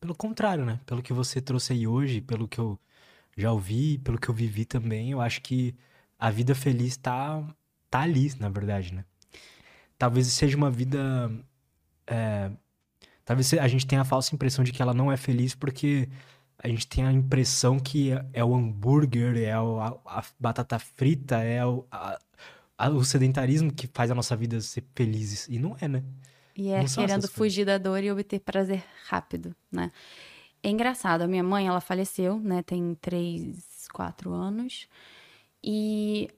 [0.00, 0.80] Pelo contrário, né?
[0.84, 2.78] Pelo que você trouxe aí hoje, pelo que eu
[3.36, 5.74] já ouvi, pelo que eu vivi também, eu acho que
[6.18, 7.42] a vida feliz tá,
[7.88, 9.04] tá ali, na verdade, né?
[9.96, 11.30] Talvez seja uma vida.
[12.06, 12.50] É,
[13.24, 16.08] talvez a gente tenha a falsa impressão de que ela não é feliz porque
[16.62, 19.60] a gente tem a impressão que é, o hambúrguer, é a,
[20.06, 22.18] a, batata frita, é o, a,
[22.90, 25.48] o sedentarismo que faz a nossa vida ser feliz.
[25.48, 26.04] E não é, né?
[26.56, 29.90] E é querendo fugir da dor e obter prazer rápido, né?
[30.62, 32.62] É engraçado, a minha mãe, ela faleceu, né?
[32.62, 34.86] Tem três, quatro anos.
[35.64, 36.30] E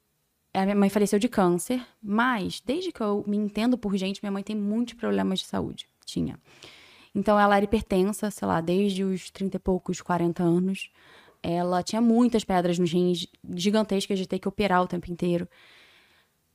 [0.55, 4.33] a minha mãe faleceu de câncer, mas desde que eu me entendo por gente, minha
[4.33, 5.87] mãe tem muitos problemas de saúde.
[6.07, 6.39] Tinha.
[7.15, 10.91] Então ela era hipertensa, sei lá, desde os 30 e poucos, 40 anos.
[11.43, 15.49] Ela tinha muitas pedras nos rins, gigantescas de ter que operar o tempo inteiro.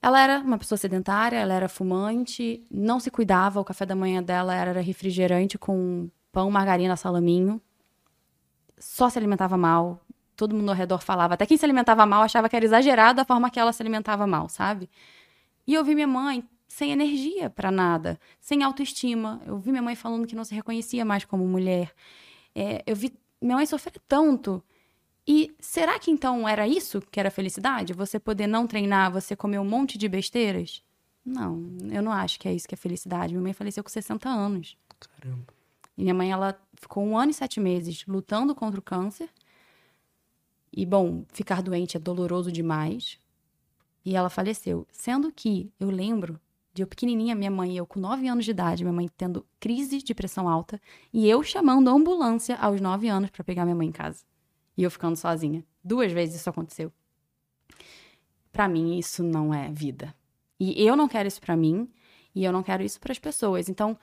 [0.01, 4.23] Ela era uma pessoa sedentária, ela era fumante, não se cuidava, o café da manhã
[4.23, 7.61] dela era refrigerante com pão, margarina, salaminho.
[8.77, 10.01] Só se alimentava mal,
[10.35, 11.33] todo mundo ao redor falava.
[11.33, 14.25] Até quem se alimentava mal achava que era exagerado a forma que ela se alimentava
[14.25, 14.89] mal, sabe?
[15.67, 19.41] E eu vi minha mãe sem energia para nada, sem autoestima.
[19.45, 21.91] Eu vi minha mãe falando que não se reconhecia mais como mulher.
[22.55, 23.11] É, eu vi
[23.41, 24.63] minha mãe sofrer tanto.
[25.27, 27.91] E será que então era isso que era felicidade?
[27.93, 30.83] Você poder não treinar, você comer um monte de besteiras?
[31.25, 31.61] Não,
[31.91, 33.33] eu não acho que é isso que é felicidade.
[33.33, 34.77] Minha mãe faleceu com 60 anos.
[34.99, 35.45] Caramba.
[35.97, 39.29] E minha mãe, ela ficou um ano e sete meses lutando contra o câncer.
[40.71, 43.19] E, bom, ficar doente é doloroso demais.
[44.05, 44.87] E ela faleceu.
[44.91, 46.39] Sendo que eu lembro
[46.73, 50.01] de eu pequenininha, minha mãe, eu com 9 anos de idade, minha mãe tendo crise
[50.01, 50.79] de pressão alta,
[51.11, 54.23] e eu chamando a ambulância aos 9 anos para pegar minha mãe em casa.
[54.77, 55.65] E eu ficando sozinha.
[55.83, 56.91] Duas vezes isso aconteceu.
[58.51, 60.13] Para mim, isso não é vida.
[60.59, 61.89] E eu não quero isso para mim,
[62.35, 63.69] e eu não quero isso para as pessoas.
[63.69, 63.97] Então,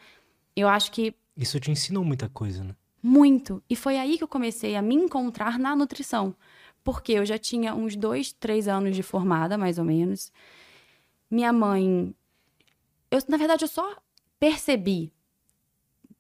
[0.55, 1.15] eu acho que.
[1.37, 2.75] Isso te ensinou muita coisa, né?
[3.03, 3.63] Muito.
[3.69, 6.35] E foi aí que eu comecei a me encontrar na nutrição.
[6.83, 10.33] Porque eu já tinha uns dois, três anos de formada, mais ou menos.
[11.31, 12.15] Minha mãe.
[13.11, 13.97] Eu, na verdade, eu só
[14.39, 15.13] percebi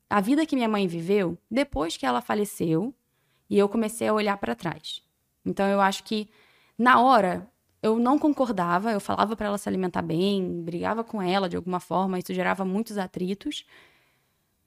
[0.08, 2.94] a vida que minha mãe viveu depois que ela faleceu
[3.50, 5.02] e eu comecei a olhar para trás.
[5.44, 6.28] Então eu acho que
[6.78, 7.50] na hora
[7.82, 11.80] eu não concordava, eu falava para ela se alimentar bem, brigava com ela de alguma
[11.80, 13.64] forma, isso gerava muitos atritos,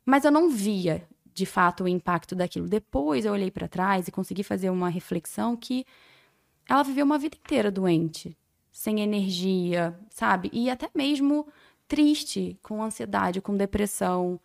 [0.05, 2.67] mas eu não via de fato o impacto daquilo.
[2.67, 5.85] Depois eu olhei para trás e consegui fazer uma reflexão que
[6.67, 8.37] ela viveu uma vida inteira doente,
[8.71, 10.49] sem energia, sabe?
[10.53, 11.47] E até mesmo
[11.89, 14.39] triste, com ansiedade, com depressão.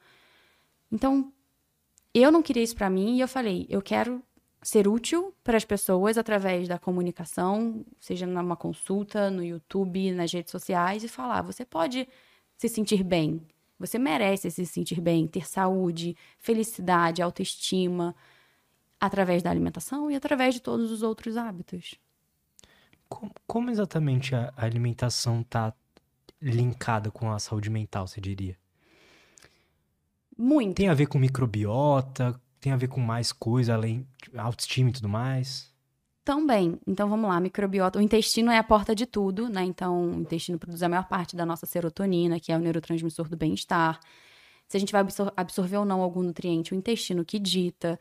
[0.90, 1.32] Então,
[2.12, 4.22] eu não queria isso para mim e eu falei, eu quero
[4.62, 10.50] ser útil para as pessoas através da comunicação, seja numa consulta, no YouTube, nas redes
[10.50, 12.08] sociais e falar, você pode
[12.56, 13.42] se sentir bem,
[13.78, 18.16] você merece se sentir bem, ter saúde, felicidade, autoestima,
[18.98, 21.96] através da alimentação e através de todos os outros hábitos.
[23.06, 25.74] Como, como exatamente a, alimentação está
[26.50, 28.56] linkada com a saúde mental, você diria?
[30.36, 30.76] Muito.
[30.76, 34.92] Tem a ver com microbiota, tem a ver com mais coisa, além de autoestima e
[34.92, 35.72] tudo mais?
[36.24, 36.78] Também.
[36.86, 37.98] Então vamos lá, microbiota.
[37.98, 39.62] O intestino é a porta de tudo, né?
[39.62, 43.36] Então o intestino produz a maior parte da nossa serotonina, que é o neurotransmissor do
[43.36, 44.00] bem-estar.
[44.66, 47.98] Se a gente vai absor absorver ou não algum nutriente, o intestino que dita.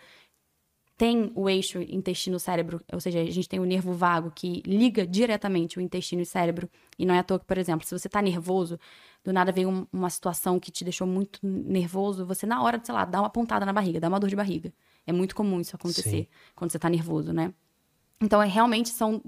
[0.96, 5.78] Tem o eixo intestino-cérebro, ou seja, a gente tem o nervo vago que liga diretamente
[5.78, 6.70] o intestino e cérebro.
[6.98, 8.80] E não é à toa que, por exemplo, se você tá nervoso,
[9.24, 12.94] do nada veio um, uma situação que te deixou muito nervoso, você na hora, sei
[12.94, 14.72] lá, dá uma pontada na barriga, dá uma dor de barriga.
[15.06, 16.28] É muito comum isso acontecer Sim.
[16.56, 17.54] quando você tá nervoso, né?
[18.22, 19.22] Então, é realmente são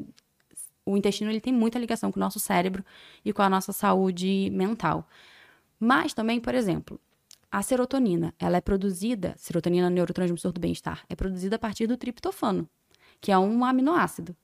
[0.86, 2.86] o intestino ele tem muita ligação com o nosso cérebro
[3.24, 5.10] e com a nossa saúde mental.
[5.80, 7.00] Mas também, por exemplo,
[7.56, 12.68] a serotonina, ela é produzida, serotonina neurotransmissor do bem-estar, é produzida a partir do triptofano,
[13.22, 14.36] que é um aminoácido.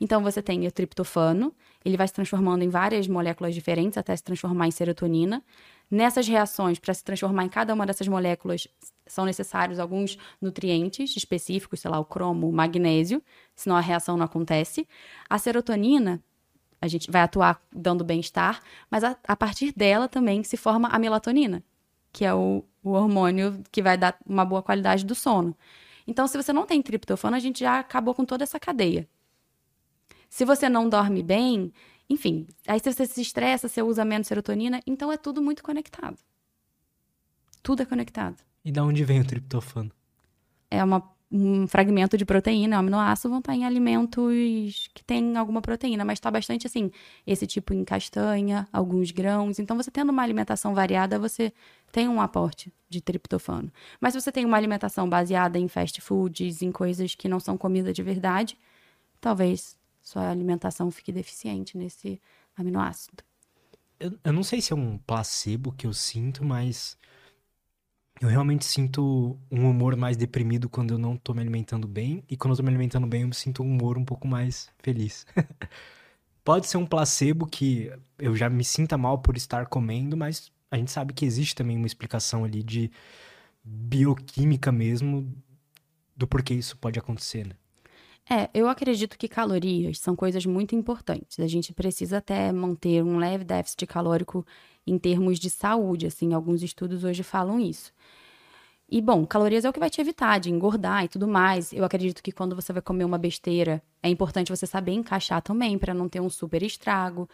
[0.00, 1.54] Então você tem o triptofano,
[1.84, 5.44] ele vai se transformando em várias moléculas diferentes até se transformar em serotonina.
[5.90, 8.66] Nessas reações, para se transformar em cada uma dessas moléculas,
[9.06, 13.22] são necessários alguns nutrientes específicos, sei lá, o cromo, o magnésio,
[13.54, 14.88] senão a reação não acontece.
[15.28, 16.18] A serotonina,
[16.80, 20.98] a gente vai atuar dando bem-estar, mas a, a partir dela também se forma a
[20.98, 21.62] melatonina,
[22.14, 25.54] que é o, o hormônio que vai dar uma boa qualidade do sono.
[26.06, 29.08] Então, se você não tem triptofano, a gente já acabou com toda essa cadeia.
[30.30, 31.72] Se você não dorme bem,
[32.08, 36.16] enfim, aí se você se estressa, você usa menos serotonina, então é tudo muito conectado.
[37.62, 38.36] Tudo é conectado.
[38.64, 39.90] E da onde vem o triptofano?
[40.70, 41.02] É uma,
[41.36, 46.18] um fragmento de proteína, um aminoácido, vão estar em alimentos que têm alguma proteína, mas
[46.18, 46.92] está bastante assim,
[47.26, 49.58] esse tipo em castanha, alguns grãos.
[49.58, 51.52] Então, você tendo uma alimentação variada, você
[51.90, 53.72] tem um aporte de triptofano.
[54.00, 57.58] Mas se você tem uma alimentação baseada em fast foods, em coisas que não são
[57.58, 58.56] comida de verdade,
[59.20, 62.20] talvez sua alimentação fique deficiente nesse
[62.56, 63.24] aminoácido.
[63.98, 66.96] Eu, eu não sei se é um placebo que eu sinto, mas
[68.20, 72.22] eu realmente sinto um humor mais deprimido quando eu não tô me alimentando bem.
[72.28, 75.26] E quando eu tô me alimentando bem, eu sinto um humor um pouco mais feliz.
[76.44, 80.76] Pode ser um placebo que eu já me sinta mal por estar comendo, mas a
[80.76, 82.90] gente sabe que existe também uma explicação ali de
[83.64, 85.32] bioquímica mesmo
[86.16, 87.54] do porquê isso pode acontecer, né?
[88.28, 91.38] É, eu acredito que calorias são coisas muito importantes.
[91.38, 94.46] A gente precisa até manter um leve déficit calórico
[94.86, 97.92] em termos de saúde, assim, alguns estudos hoje falam isso.
[98.88, 101.72] E bom, calorias é o que vai te evitar de engordar e tudo mais.
[101.72, 105.78] Eu acredito que quando você vai comer uma besteira, é importante você saber encaixar também
[105.78, 107.28] para não ter um super estrago.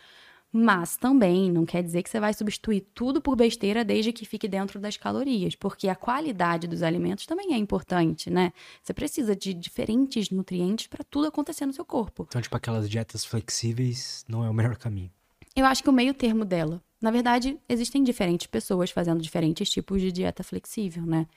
[0.53, 4.49] Mas também não quer dizer que você vai substituir tudo por besteira desde que fique
[4.49, 8.53] dentro das calorias, porque a qualidade dos alimentos também é importante, né?
[8.83, 12.27] Você precisa de diferentes nutrientes para tudo acontecer no seu corpo.
[12.29, 15.11] Então, tipo, aquelas dietas flexíveis não é o melhor caminho.
[15.55, 16.83] Eu acho que o meio termo dela.
[17.01, 21.29] Na verdade, existem diferentes pessoas fazendo diferentes tipos de dieta flexível, né?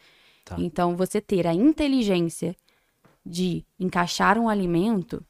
[0.44, 0.56] Tá.
[0.60, 2.56] Então, você ter a inteligência
[3.26, 5.24] de encaixar um alimento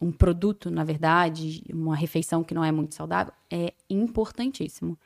[0.00, 4.98] um produto, na verdade, uma refeição que não é muito saudável, é importantíssimo.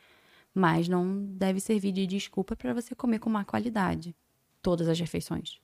[0.55, 4.14] Mas não deve servir de desculpa para você comer com má qualidade
[4.62, 5.59] todas as refeições,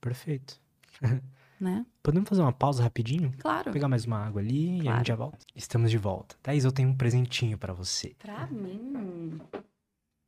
[0.00, 0.60] Perfeito.
[1.60, 1.86] né?
[2.02, 3.32] Podemos fazer uma pausa rapidinho?
[3.38, 3.70] Claro.
[3.70, 4.98] Pegar mais uma água ali e a Claro.
[4.98, 5.38] gente já volta.
[5.54, 6.36] Estamos de volta.
[6.42, 8.14] Thaís, eu tenho um presentinho pra você.
[8.18, 9.38] Pra mim.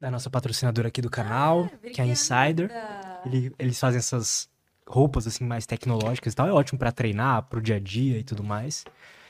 [0.00, 2.70] Da nossa patrocinadora aqui do canal, que é a Insider.
[3.24, 4.48] Ele- eles fazem essas
[4.92, 6.46] roupas assim mais tecnológicas e tal.
[6.46, 8.84] É ótimo pra treinar, pro dia a dia e tudo mais.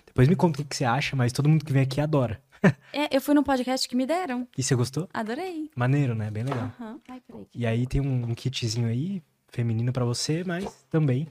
[0.05, 2.41] Depois me conta o que você acha, mas todo mundo que vem aqui adora.
[2.93, 4.47] É, eu fui num podcast que me deram.
[4.57, 5.09] E você gostou?
[5.13, 5.69] Adorei.
[5.75, 6.31] Maneiro, né?
[6.31, 6.71] Bem legal.
[6.79, 7.01] Aham.
[7.09, 7.47] Ai, peraí.
[7.53, 11.27] E aí tem um, um kitzinho aí, feminino pra você, mas também.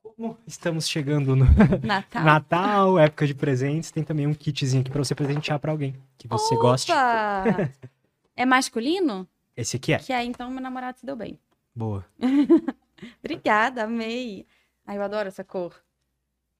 [0.00, 1.44] Como estamos chegando no
[1.82, 2.22] Natal.
[2.24, 6.28] Natal, época de presentes, tem também um kitzinho aqui pra você presentear pra alguém que
[6.28, 6.92] você goste.
[6.92, 7.68] Opa!
[8.36, 9.26] É masculino?
[9.56, 9.98] Esse aqui é.
[9.98, 11.36] Que aí, então, meu namorado se deu bem.
[11.74, 12.04] Boa.
[13.20, 14.46] Obrigada, amei.
[14.86, 15.74] Ai, eu adoro essa cor.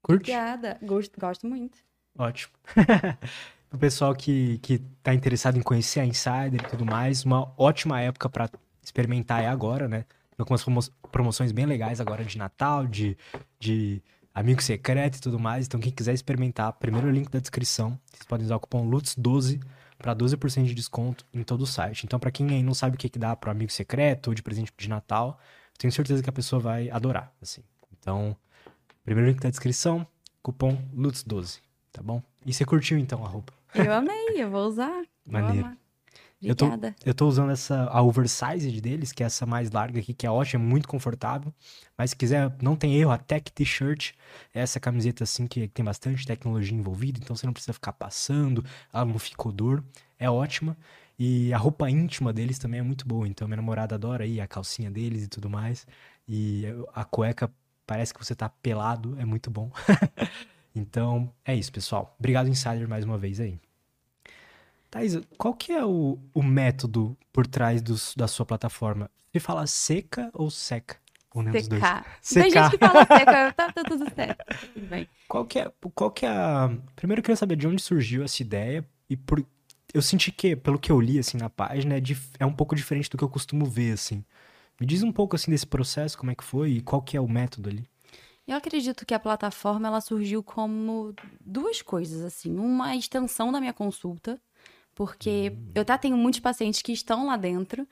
[0.02, 0.30] Curte?
[0.30, 0.78] Obrigada.
[0.82, 1.78] Gosto, gosto muito.
[2.18, 2.52] Ótimo.
[3.72, 8.00] o pessoal que, que tá interessado em conhecer a Insider e tudo mais, uma ótima
[8.00, 8.48] época pra
[8.82, 10.02] experimentar é agora, né?
[10.02, 10.80] Tem algumas promo-
[11.10, 13.16] promoções bem legais agora de Natal, de,
[13.58, 14.02] de
[14.34, 15.66] amigo secreto e tudo mais.
[15.66, 17.98] Então, quem quiser experimentar, primeiro link da descrição.
[18.12, 19.62] Vocês podem usar o cupom LUTS12
[19.98, 22.04] para 12% de desconto em todo o site.
[22.04, 24.42] Então, pra quem aí não sabe o que, que dá pro amigo secreto ou de
[24.42, 25.40] presente de Natal,
[25.78, 27.62] tenho certeza que a pessoa vai adorar, assim.
[27.98, 28.36] Então,
[29.04, 30.06] primeiro link da descrição,
[30.42, 31.60] cupom LUTS12,
[31.92, 32.22] tá bom?
[32.44, 33.52] E você curtiu então a roupa?
[33.74, 34.92] Eu amei, eu vou usar.
[35.24, 35.66] Vou Maneiro.
[35.66, 35.76] amar.
[36.42, 36.94] Eu tô- Obrigada.
[37.04, 40.30] Eu tô usando essa, a oversized deles, que é essa mais larga aqui, que é
[40.30, 41.52] ótima, é muito confortável.
[41.96, 44.12] Mas se quiser, não tem erro, a Tech T-shirt
[44.54, 48.64] é essa camiseta assim que tem bastante tecnologia envolvida, então você não precisa ficar passando,
[48.92, 49.82] ela não fica odor,
[50.18, 50.76] é ótima.
[51.18, 54.46] E a roupa íntima deles também é muito boa, então minha namorada adora aí a
[54.46, 55.86] calcinha deles e tudo mais.
[56.28, 56.64] E
[56.94, 57.50] a cueca
[57.86, 59.70] parece que você tá pelado, é muito bom.
[60.74, 62.14] então, é isso, pessoal.
[62.18, 63.58] Obrigado, Insider, mais uma vez aí.
[64.90, 69.10] Thaís, qual que é o, o método por trás dos- da sua plataforma?
[69.32, 70.96] Você fala seca ou seca?
[71.34, 71.80] Ou nem dos dois?
[71.82, 72.04] Secar.
[72.32, 74.44] Tem gente que fala seca, tá, tá tudo certo.
[74.72, 75.08] Tudo bem.
[75.28, 76.70] Qual que é, qual que é a...
[76.94, 79.44] Primeiro eu queria saber de onde surgiu essa ideia e por...
[79.96, 82.02] Eu senti que, pelo que eu li, assim, na página, é,
[82.38, 84.22] é um pouco diferente do que eu costumo ver, assim.
[84.78, 87.20] Me diz um pouco, assim, desse processo, como é que foi e qual que é
[87.20, 87.88] o método ali.
[88.46, 92.58] Eu acredito que a plataforma, ela surgiu como duas coisas, assim.
[92.58, 94.38] Uma extensão da minha consulta,
[94.94, 95.70] porque hum.
[95.74, 97.88] eu até tenho muitos pacientes que estão lá dentro,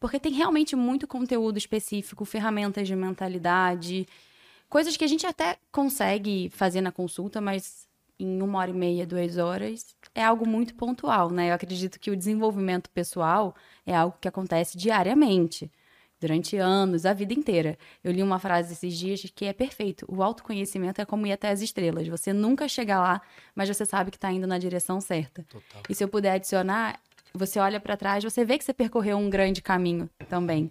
[0.00, 4.08] porque tem realmente muito conteúdo específico, ferramentas de mentalidade,
[4.70, 7.86] coisas que a gente até consegue fazer na consulta, mas
[8.18, 11.50] em uma hora e meia, duas horas, é algo muito pontual, né?
[11.50, 13.54] Eu acredito que o desenvolvimento pessoal
[13.86, 15.70] é algo que acontece diariamente,
[16.20, 17.76] durante anos, a vida inteira.
[18.02, 20.06] Eu li uma frase esses dias que é perfeito.
[20.08, 22.06] O autoconhecimento é como ir até as estrelas.
[22.06, 23.20] Você nunca chega lá,
[23.54, 25.42] mas você sabe que está indo na direção certa.
[25.48, 25.82] Total.
[25.88, 27.00] E se eu puder adicionar,
[27.34, 30.70] você olha para trás, você vê que você percorreu um grande caminho também,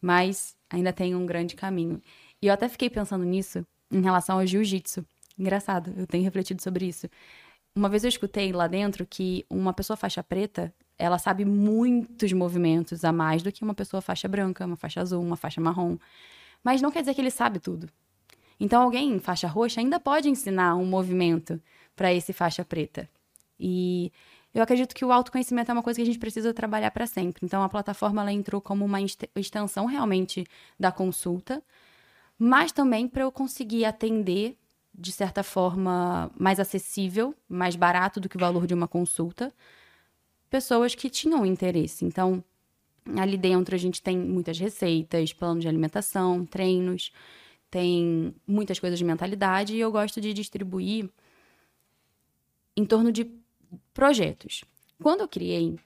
[0.00, 2.02] mas ainda tem um grande caminho.
[2.42, 5.04] E eu até fiquei pensando nisso em relação ao jiu-jitsu.
[5.38, 7.08] Engraçado, eu tenho refletido sobre isso.
[7.78, 13.04] Uma vez eu escutei lá dentro que uma pessoa faixa preta, ela sabe muitos movimentos
[13.04, 15.96] a mais do que uma pessoa faixa branca, uma faixa azul, uma faixa marrom.
[16.64, 17.88] Mas não quer dizer que ele sabe tudo.
[18.58, 21.62] Então alguém em faixa roxa ainda pode ensinar um movimento
[21.94, 23.08] para esse faixa preta.
[23.60, 24.10] E
[24.52, 27.46] eu acredito que o autoconhecimento é uma coisa que a gente precisa trabalhar para sempre.
[27.46, 28.98] Então, a plataforma ela entrou como uma
[29.36, 30.44] extensão realmente
[30.80, 31.62] da consulta,
[32.36, 34.58] mas também para eu conseguir atender
[34.98, 39.54] de certa forma mais acessível, mais barato do que o valor de uma consulta,
[40.50, 42.04] pessoas que tinham interesse.
[42.04, 42.42] Então,
[43.16, 47.12] ali dentro a gente tem muitas receitas, plano de alimentação, treinos,
[47.70, 51.08] tem muitas coisas de mentalidade e eu gosto de distribuir
[52.76, 53.30] em torno de
[53.94, 54.64] projetos.
[55.00, 55.78] Quando eu criei,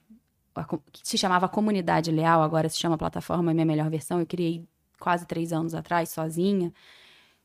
[0.91, 4.65] que se chamava Comunidade Leal, agora se chama Plataforma Minha Melhor Versão, eu criei
[4.99, 6.73] quase três anos atrás, sozinha.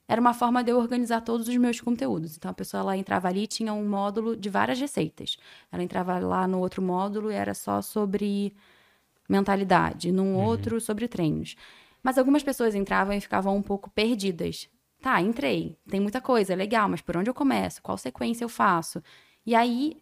[0.07, 2.37] Era uma forma de eu organizar todos os meus conteúdos.
[2.37, 5.37] Então, a pessoa lá entrava ali e tinha um módulo de várias receitas.
[5.71, 8.55] Ela entrava lá no outro módulo e era só sobre
[9.27, 10.43] mentalidade, num uhum.
[10.45, 11.55] outro sobre treinos.
[12.01, 14.69] Mas algumas pessoas entravam e ficavam um pouco perdidas.
[15.01, 17.81] Tá, entrei, tem muita coisa, legal, mas por onde eu começo?
[17.81, 19.03] Qual sequência eu faço?
[19.45, 20.01] E aí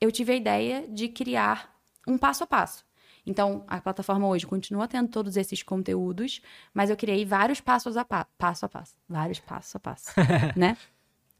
[0.00, 1.74] eu tive a ideia de criar
[2.06, 2.87] um passo a passo.
[3.28, 6.40] Então, a plataforma hoje continua tendo todos esses conteúdos,
[6.72, 8.94] mas eu criei vários passos a pa passo a passo.
[9.06, 10.08] Vários passos a passo,
[10.56, 10.78] né?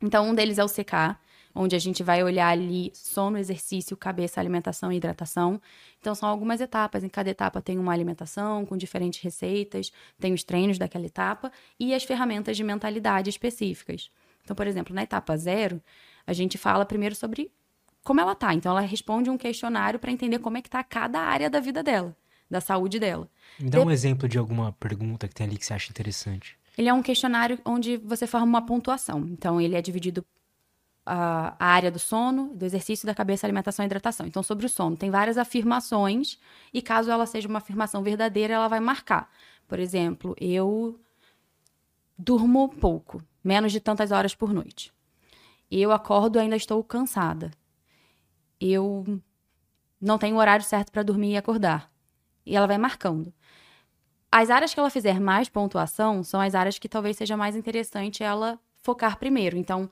[0.00, 1.16] Então, um deles é o CK,
[1.54, 5.60] onde a gente vai olhar ali sono, exercício, cabeça, alimentação e hidratação.
[5.98, 7.02] Então, são algumas etapas.
[7.02, 11.94] Em cada etapa tem uma alimentação com diferentes receitas, tem os treinos daquela etapa e
[11.94, 14.10] as ferramentas de mentalidade específicas.
[14.44, 15.82] Então, por exemplo, na etapa zero,
[16.26, 17.50] a gente fala primeiro sobre
[18.08, 18.54] como ela tá.
[18.54, 21.82] Então ela responde um questionário para entender como é que tá cada área da vida
[21.82, 22.16] dela,
[22.50, 23.28] da saúde dela.
[23.60, 23.84] Me dá de...
[23.84, 26.58] um exemplo de alguma pergunta que tem ali que você acha interessante.
[26.78, 29.28] Ele é um questionário onde você forma uma pontuação.
[29.28, 30.24] Então ele é dividido
[31.04, 34.26] a, a área do sono, do exercício, da cabeça, alimentação e hidratação.
[34.26, 36.38] Então sobre o sono tem várias afirmações
[36.72, 39.30] e caso ela seja uma afirmação verdadeira, ela vai marcar.
[39.66, 40.98] Por exemplo, eu
[42.16, 44.90] durmo pouco, menos de tantas horas por noite.
[45.70, 47.50] Eu acordo e ainda estou cansada
[48.60, 49.20] eu
[50.00, 51.90] não tenho o horário certo para dormir e acordar.
[52.44, 53.32] E ela vai marcando.
[54.30, 58.22] As áreas que ela fizer mais pontuação são as áreas que talvez seja mais interessante
[58.22, 59.56] ela focar primeiro.
[59.56, 59.90] Então,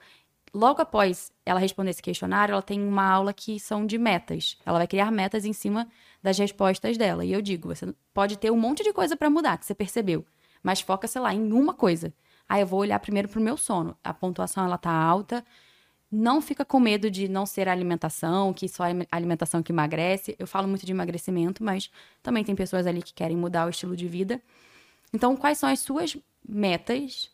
[0.52, 4.58] logo após ela responder esse questionário, ela tem uma aula que são de metas.
[4.64, 5.88] Ela vai criar metas em cima
[6.22, 7.24] das respostas dela.
[7.24, 10.24] E eu digo, você pode ter um monte de coisa para mudar, que você percebeu,
[10.62, 12.12] mas foca, sei lá, em uma coisa.
[12.48, 13.96] Ah, eu vou olhar primeiro pro meu sono.
[14.04, 15.44] A pontuação ela tá alta,
[16.10, 19.72] não fica com medo de não ser a alimentação, que só é a alimentação que
[19.72, 20.36] emagrece.
[20.38, 21.90] Eu falo muito de emagrecimento, mas
[22.22, 24.40] também tem pessoas ali que querem mudar o estilo de vida.
[25.12, 26.16] Então, quais são as suas
[26.48, 27.30] metas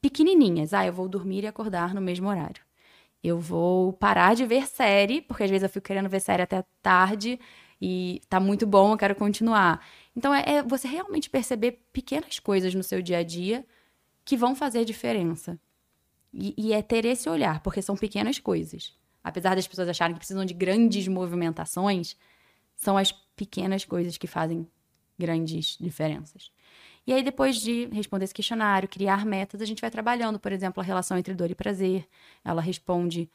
[0.00, 0.74] pequenininhas?
[0.74, 2.62] Ah, eu vou dormir e acordar no mesmo horário.
[3.22, 6.64] Eu vou parar de ver série, porque às vezes eu fico querendo ver série até
[6.82, 7.40] tarde
[7.80, 9.84] e tá muito bom, eu quero continuar.
[10.16, 13.66] Então, é, é você realmente perceber pequenas coisas no seu dia a dia
[14.24, 15.58] que vão fazer diferença.
[16.34, 18.92] E, e é ter esse olhar, porque são pequenas coisas.
[19.22, 22.16] Apesar das pessoas acharem que precisam de grandes movimentações,
[22.76, 24.66] são as pequenas coisas que fazem
[25.18, 26.50] grandes diferenças.
[27.06, 30.80] E aí, depois de responder esse questionário, criar metas, a gente vai trabalhando, por exemplo,
[30.80, 32.08] a relação entre dor e prazer.
[32.42, 33.30] Ela responde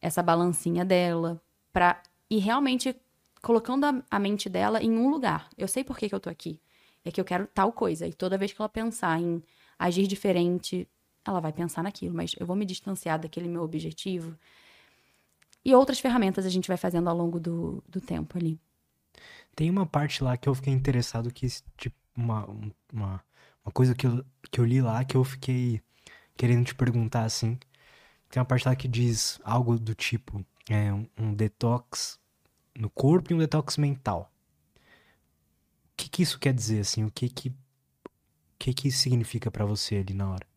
[0.00, 1.40] essa balancinha dela,
[1.72, 2.94] para ir realmente
[3.40, 5.48] colocando a, a, mente dela em um lugar.
[5.58, 6.60] Eu sei por que, que eu tô aqui.
[7.04, 8.06] É que eu quero tal coisa.
[8.06, 9.42] E toda vez que ela pensar em
[9.78, 10.88] agir diferente,
[11.24, 14.36] ela vai pensar naquilo, mas eu vou me distanciar daquele meu objetivo.
[15.64, 18.60] E outras ferramentas a gente vai fazendo ao longo do, do tempo ali.
[19.54, 21.46] Tem uma parte lá que eu fiquei interessado que,
[21.76, 22.46] tipo, uma,
[22.92, 23.24] uma,
[23.64, 25.80] Uma coisa que eu, que eu li lá que eu fiquei
[26.36, 27.58] querendo te perguntar assim.
[28.28, 32.18] Tem uma parte lá que diz algo do tipo: é, um, um detox
[32.76, 34.32] no corpo e um detox mental.
[35.92, 37.04] O que, que isso quer dizer, assim?
[37.04, 37.54] O que que, o
[38.58, 40.51] que, que significa para você ali na hora?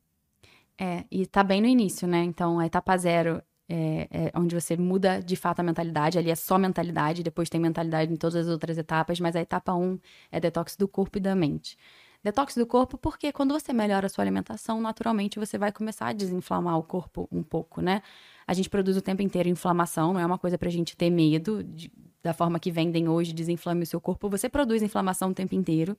[0.80, 2.24] É, e tá bem no início, né?
[2.24, 6.18] Então, a etapa zero é, é, onde você muda de fato a mentalidade.
[6.18, 9.74] Ali é só mentalidade, depois tem mentalidade em todas as outras etapas, mas a etapa
[9.74, 10.00] 1 um
[10.32, 11.78] é detox do corpo e da mente.
[12.24, 16.14] Detox do corpo porque quando você melhora a sua alimentação, naturalmente você vai começar a
[16.14, 18.02] desinflamar o corpo um pouco, né?
[18.48, 21.64] A gente produz o tempo inteiro inflamação, não é uma coisa pra gente ter medo
[21.64, 21.92] de,
[22.24, 24.30] da forma que vendem hoje, desinflame o seu corpo.
[24.30, 25.98] Você produz inflamação o tempo inteiro.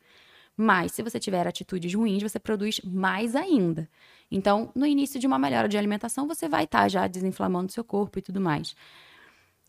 [0.56, 3.88] Mas se você tiver atitudes ruins, você produz mais ainda.
[4.30, 7.84] Então, no início de uma melhora de alimentação, você vai estar tá já desinflamando seu
[7.84, 8.74] corpo e tudo mais.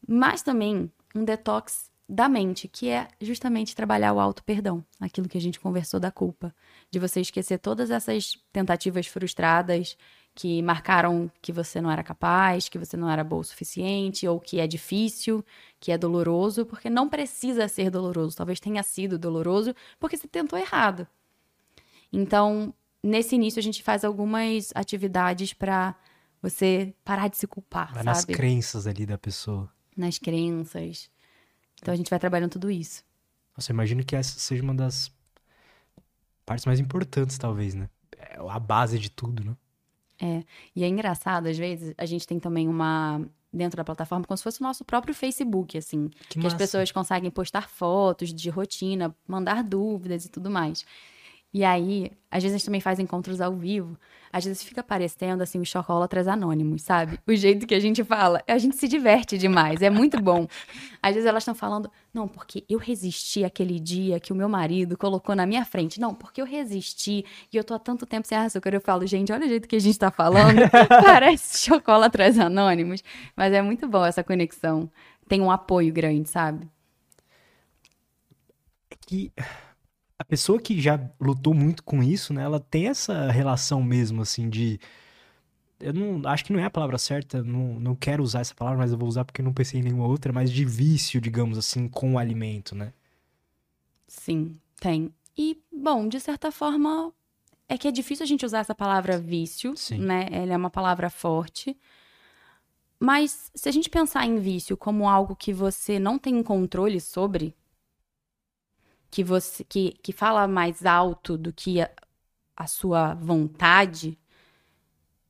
[0.07, 5.41] Mas também um detox da mente, que é justamente trabalhar o auto-perdão, aquilo que a
[5.41, 6.55] gente conversou da culpa,
[6.89, 9.97] de você esquecer todas essas tentativas frustradas
[10.33, 14.39] que marcaram que você não era capaz, que você não era boa o suficiente, ou
[14.39, 15.43] que é difícil,
[15.79, 18.37] que é doloroso, porque não precisa ser doloroso.
[18.37, 21.07] Talvez tenha sido doloroso porque você tentou errado.
[22.13, 22.71] Então,
[23.03, 25.95] nesse início, a gente faz algumas atividades para
[26.41, 27.93] você parar de se culpar.
[27.93, 28.05] Vai sabe?
[28.05, 29.69] nas crenças ali da pessoa.
[29.95, 31.09] Nas crenças.
[31.81, 33.03] Então a gente vai trabalhando tudo isso.
[33.55, 35.11] Nossa, imagino que essa seja uma das
[36.45, 37.89] partes mais importantes, talvez, né?
[38.17, 39.55] É a base de tudo, né?
[40.19, 40.43] É.
[40.75, 43.21] E é engraçado, às vezes, a gente tem também uma.
[43.51, 46.09] Dentro da plataforma, como se fosse o nosso próprio Facebook, assim.
[46.29, 50.85] Que, que as pessoas conseguem postar fotos de rotina, mandar dúvidas e tudo mais.
[51.53, 53.97] E aí, às vezes a gente também faz encontros ao vivo.
[54.31, 57.17] Às vezes fica parecendo, assim, os chocolatras anônimos, sabe?
[57.25, 58.43] O jeito que a gente fala.
[58.45, 60.45] A gente se diverte demais, é muito bom.
[61.01, 64.97] Às vezes elas estão falando, não, porque eu resisti aquele dia que o meu marido
[64.97, 65.99] colocou na minha frente.
[65.99, 68.73] Não, porque eu resisti e eu tô há tanto tempo sem açúcar.
[68.73, 70.59] Eu falo, gente, olha o jeito que a gente tá falando.
[71.03, 73.01] Parece chocolatras anônimos.
[73.35, 74.91] Mas é muito bom essa conexão.
[75.29, 76.67] Tem um apoio grande, sabe?
[78.91, 79.31] É que
[80.19, 84.49] a pessoa que já lutou muito com isso, né, ela tem essa relação mesmo, assim,
[84.49, 84.79] de.
[85.79, 88.79] Eu não acho que não é a palavra certa, não, não quero usar essa palavra,
[88.79, 91.87] mas eu vou usar porque não pensei em nenhuma outra, mas de vício, digamos assim,
[91.87, 92.93] com o alimento, né?
[94.07, 95.13] Sim, tem.
[95.37, 97.13] E, bom, de certa forma,
[97.69, 99.99] é que é difícil a gente usar essa palavra vício, Sim.
[99.99, 100.27] né?
[100.31, 101.77] Ela é uma palavra forte.
[102.99, 107.53] Mas se a gente pensar em vício como algo que você não tem controle sobre,
[109.09, 111.89] que você que, que fala mais alto do que a,
[112.55, 114.17] a sua vontade,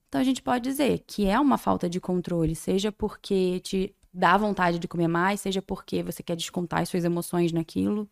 [0.08, 4.38] então a gente pode dizer que é uma falta de controle, seja porque te dá
[4.38, 8.10] vontade de comer mais, seja porque você quer descontar as suas emoções naquilo,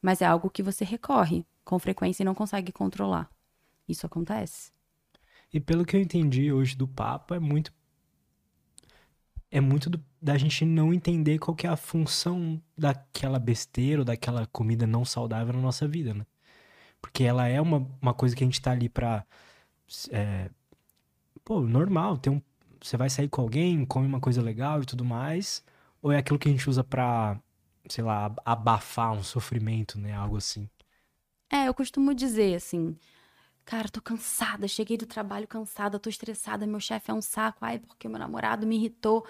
[0.00, 3.30] mas é algo que você recorre com frequência e não consegue controlar.
[3.88, 4.72] Isso acontece.
[5.52, 7.72] E pelo que eu entendi hoje do papo, é muito.
[9.54, 14.04] É muito do- da gente não entender qual que é a função daquela besteira ou
[14.04, 16.26] daquela comida não saudável na nossa vida, né?
[17.00, 19.24] Porque ela é uma, uma coisa que a gente tá ali pra.
[20.10, 20.50] é,
[21.44, 22.42] pô, normal, tem um,
[22.82, 25.64] você vai sair com alguém, come uma coisa legal e tudo mais.
[26.02, 27.40] Ou é aquilo que a gente usa pra,
[27.88, 30.12] sei lá, ab- abafar um sofrimento, né?
[30.14, 30.68] Algo assim.
[31.52, 32.96] É, eu costumo dizer assim,
[33.64, 37.78] cara, tô cansada, cheguei do trabalho cansada, tô estressada, meu chefe é um saco, ai,
[37.78, 39.26] porque meu namorado me irritou.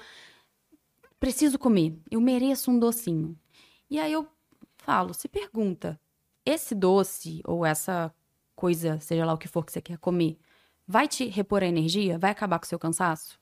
[1.18, 3.38] Preciso comer, eu mereço um docinho.
[3.88, 4.28] E aí eu
[4.76, 6.00] falo, se pergunta,
[6.44, 8.14] esse doce ou essa
[8.54, 10.38] coisa, seja lá o que for que você quer comer,
[10.86, 12.18] vai te repor a energia?
[12.18, 13.38] Vai acabar com o seu cansaço?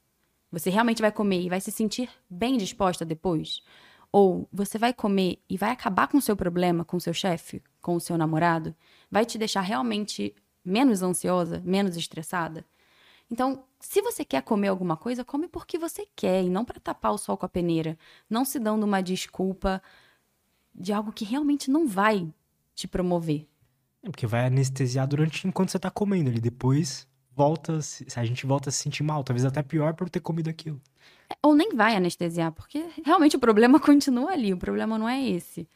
[0.51, 3.63] Você realmente vai comer e vai se sentir bem disposta depois?
[4.13, 7.63] Ou você vai comer e vai acabar com o seu problema com o seu chefe,
[7.81, 8.75] com o seu namorado?
[9.11, 10.35] Vai te deixar realmente
[10.65, 12.65] menos ansiosa, menos estressada?
[13.31, 17.13] Então, se você quer comer alguma coisa, come porque você quer e não para tapar
[17.13, 17.99] o sol com a peneira.
[18.29, 19.83] Não se dando uma desculpa
[20.75, 22.29] de algo que realmente não vai
[22.75, 23.47] te promover.
[24.03, 26.41] É porque vai anestesiar durante enquanto você tá comendo ali.
[26.41, 27.79] Depois volta,
[28.17, 30.81] a gente volta a se sentir mal, talvez até pior por ter comido aquilo.
[31.43, 35.67] Ou nem vai anestesiar, porque realmente o problema continua ali, o problema não é esse.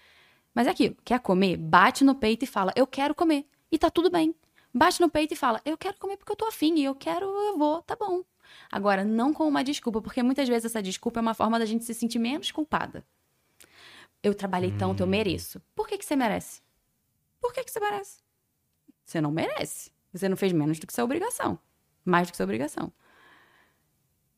[0.54, 1.56] Mas é aqui, quer comer?
[1.56, 3.46] Bate no peito e fala, eu quero comer.
[3.70, 4.34] E tá tudo bem.
[4.76, 7.24] Bate no peito e fala, eu quero comer porque eu tô afim, e eu quero,
[7.24, 8.22] eu vou, tá bom.
[8.70, 11.82] Agora, não com uma desculpa, porque muitas vezes essa desculpa é uma forma da gente
[11.82, 13.02] se sentir menos culpada.
[14.22, 15.62] Eu trabalhei tanto, eu mereço.
[15.74, 16.60] Por que, que você merece?
[17.40, 18.22] Por que, que você merece?
[19.02, 19.90] Você não merece.
[20.12, 21.58] Você não fez menos do que sua obrigação.
[22.04, 22.92] Mais do que sua obrigação.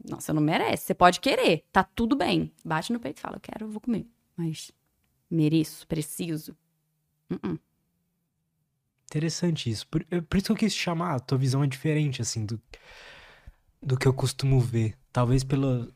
[0.09, 0.85] Não, você não merece.
[0.85, 1.65] Você pode querer.
[1.73, 2.53] Tá tudo bem.
[2.65, 4.07] Bate no peito e fala, eu quero, eu vou comer.
[4.37, 4.71] Mas
[5.29, 6.57] mereço, preciso.
[7.29, 7.59] Uh-uh.
[9.11, 9.87] Interessante isso.
[9.89, 12.61] Por, por isso que eu quis chamar, a tua visão é diferente, assim, do,
[13.83, 14.97] do que eu costumo ver.
[15.13, 15.89] Talvez pela,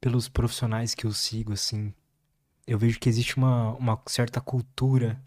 [0.00, 1.94] pelos profissionais que eu sigo, assim,
[2.66, 5.22] eu vejo que existe uma, uma certa cultura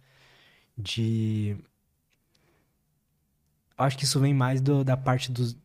[0.78, 1.57] de.
[3.78, 5.55] Acho que isso vem mais do, da parte dos.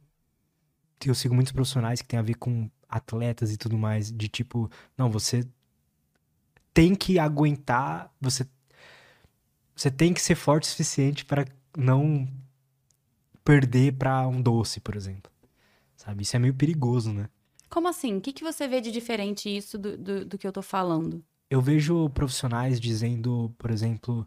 [1.05, 4.71] Eu sigo muitos profissionais que tem a ver com atletas e tudo mais, de tipo,
[4.97, 5.47] não, você
[6.73, 8.47] tem que aguentar, você
[9.75, 11.47] você tem que ser forte o suficiente para
[11.77, 12.29] não
[13.45, 15.31] perder para um doce, por exemplo.
[15.97, 16.23] Sabe?
[16.23, 17.29] Isso é meio perigoso, né?
[17.68, 18.16] Como assim?
[18.16, 21.25] O que, que você vê de diferente isso do, do, do que eu tô falando?
[21.49, 24.27] Eu vejo profissionais dizendo, por exemplo,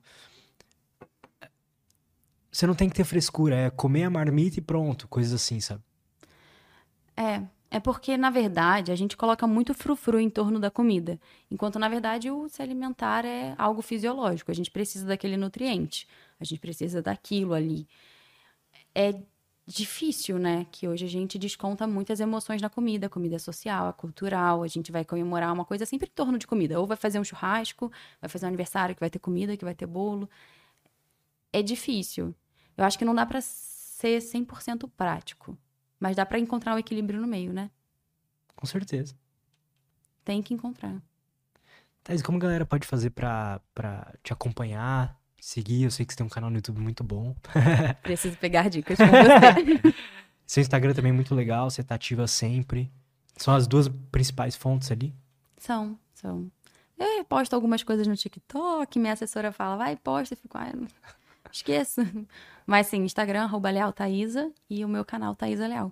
[2.52, 5.84] você não tem que ter frescura, é comer a marmita e pronto, coisas assim, sabe?
[7.18, 11.20] É, é porque, na verdade, a gente coloca muito frufru em torno da comida.
[11.52, 14.52] Enquanto, na verdade, o se alimentar é algo fisiológico.
[14.52, 16.08] A gente precisa daquele nutriente.
[16.40, 17.88] A gente precisa daquilo ali.
[18.94, 19.14] É
[19.68, 20.66] difícil, né?
[20.72, 23.08] Que hoje a gente desconta muitas emoções na comida.
[23.08, 24.64] A comida é social, é cultural.
[24.64, 26.80] A gente vai comemorar uma coisa sempre em torno de comida.
[26.80, 27.92] Ou vai fazer um churrasco,
[28.22, 30.30] vai fazer um aniversário que vai ter comida, que vai ter bolo.
[31.52, 32.34] É difícil.
[32.78, 35.58] Eu acho que não dá para ser 100% prático.
[36.00, 37.70] Mas dá para encontrar o equilíbrio no meio, né?
[38.56, 39.16] Com certeza.
[40.24, 41.02] Tem que encontrar.
[42.04, 45.84] Thais, como a galera pode fazer pra, pra te acompanhar, seguir?
[45.84, 47.36] Eu sei que você tem um canal no YouTube muito bom.
[48.04, 49.96] Preciso pegar dicas com você.
[50.46, 52.92] Seu Instagram também é muito legal, você tá ativa sempre.
[53.36, 55.14] São as duas principais fontes ali?
[55.58, 56.50] São, são.
[56.98, 60.72] Eu posto algumas coisas no TikTok, minha assessora fala, vai, posta, eu fico, ah,
[61.56, 62.02] esqueço.
[62.66, 65.92] Mas sim, Instagram, arroba Leal Thaisa e o meu canal Thaisa Leal.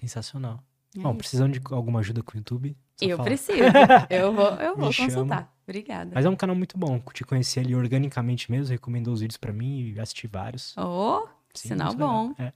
[0.00, 0.62] Sensacional.
[0.96, 1.18] É Bom, isso.
[1.18, 2.76] precisando de alguma ajuda com o YouTube?
[3.00, 3.28] Eu falar.
[3.28, 3.58] preciso.
[4.08, 5.10] eu vou, eu vou consultar.
[5.10, 5.48] Chama.
[5.66, 6.12] Obrigada.
[6.14, 6.98] Mas é um canal muito bom.
[7.12, 10.76] Te conheci ali organicamente mesmo, recomendou os vídeos para mim e assisti vários.
[10.76, 12.34] Oh, Sim, sinal bom.
[12.38, 12.52] É.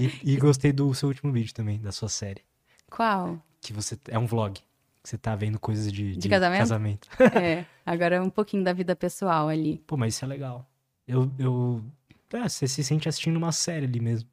[0.00, 2.42] E, e, gostei do seu último vídeo também, da sua série.
[2.88, 3.42] Qual?
[3.60, 3.98] Que você.
[4.08, 4.60] É um vlog.
[5.02, 6.60] Que você tá vendo coisas de, de, de casamento.
[6.60, 7.08] casamento.
[7.36, 9.82] é, agora é um pouquinho da vida pessoal ali.
[9.86, 10.64] Pô, mas isso é legal.
[11.12, 11.84] Eu, eu
[12.32, 14.28] é, você se sente assistindo uma série ali mesmo.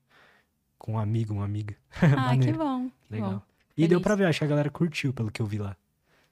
[0.77, 1.75] Com um amigo, uma amiga.
[2.01, 2.89] Ah, que bom.
[3.09, 3.31] Legal.
[3.31, 3.41] Bom.
[3.71, 3.89] E Feliz.
[3.89, 5.75] deu pra ver, acho que a galera curtiu pelo que eu vi lá.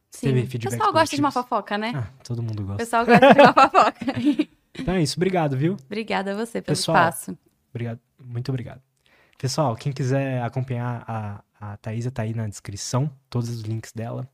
[0.09, 0.27] Sim.
[0.27, 1.93] Teve feedback o pessoal gosta de uma fofoca, né?
[1.95, 2.75] Ah, todo mundo gosta.
[2.75, 4.05] O pessoal gosta de uma fofoca.
[4.79, 5.77] então é isso, obrigado, viu?
[5.85, 7.37] Obrigada a você pelo Pessoal, espaço.
[7.69, 8.81] Obrigado, muito obrigado.
[9.37, 14.27] Pessoal, quem quiser acompanhar a, a Thaisa, tá aí na descrição, todos os links dela.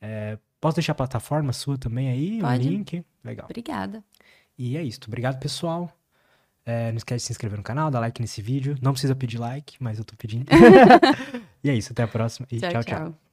[0.00, 2.66] É, posso deixar a plataforma sua também aí, Pode.
[2.66, 3.04] o link?
[3.22, 3.46] Legal.
[3.46, 4.02] Obrigada.
[4.60, 5.00] E é isso.
[5.06, 5.90] Obrigado, pessoal.
[6.66, 8.76] É, não esquece de se inscrever no canal, dar like nesse vídeo.
[8.82, 10.44] Não precisa pedir like, mas eu tô pedindo.
[11.64, 12.70] e é isso, até a próxima e tchau.
[12.70, 12.82] tchau.
[12.82, 13.29] tchau.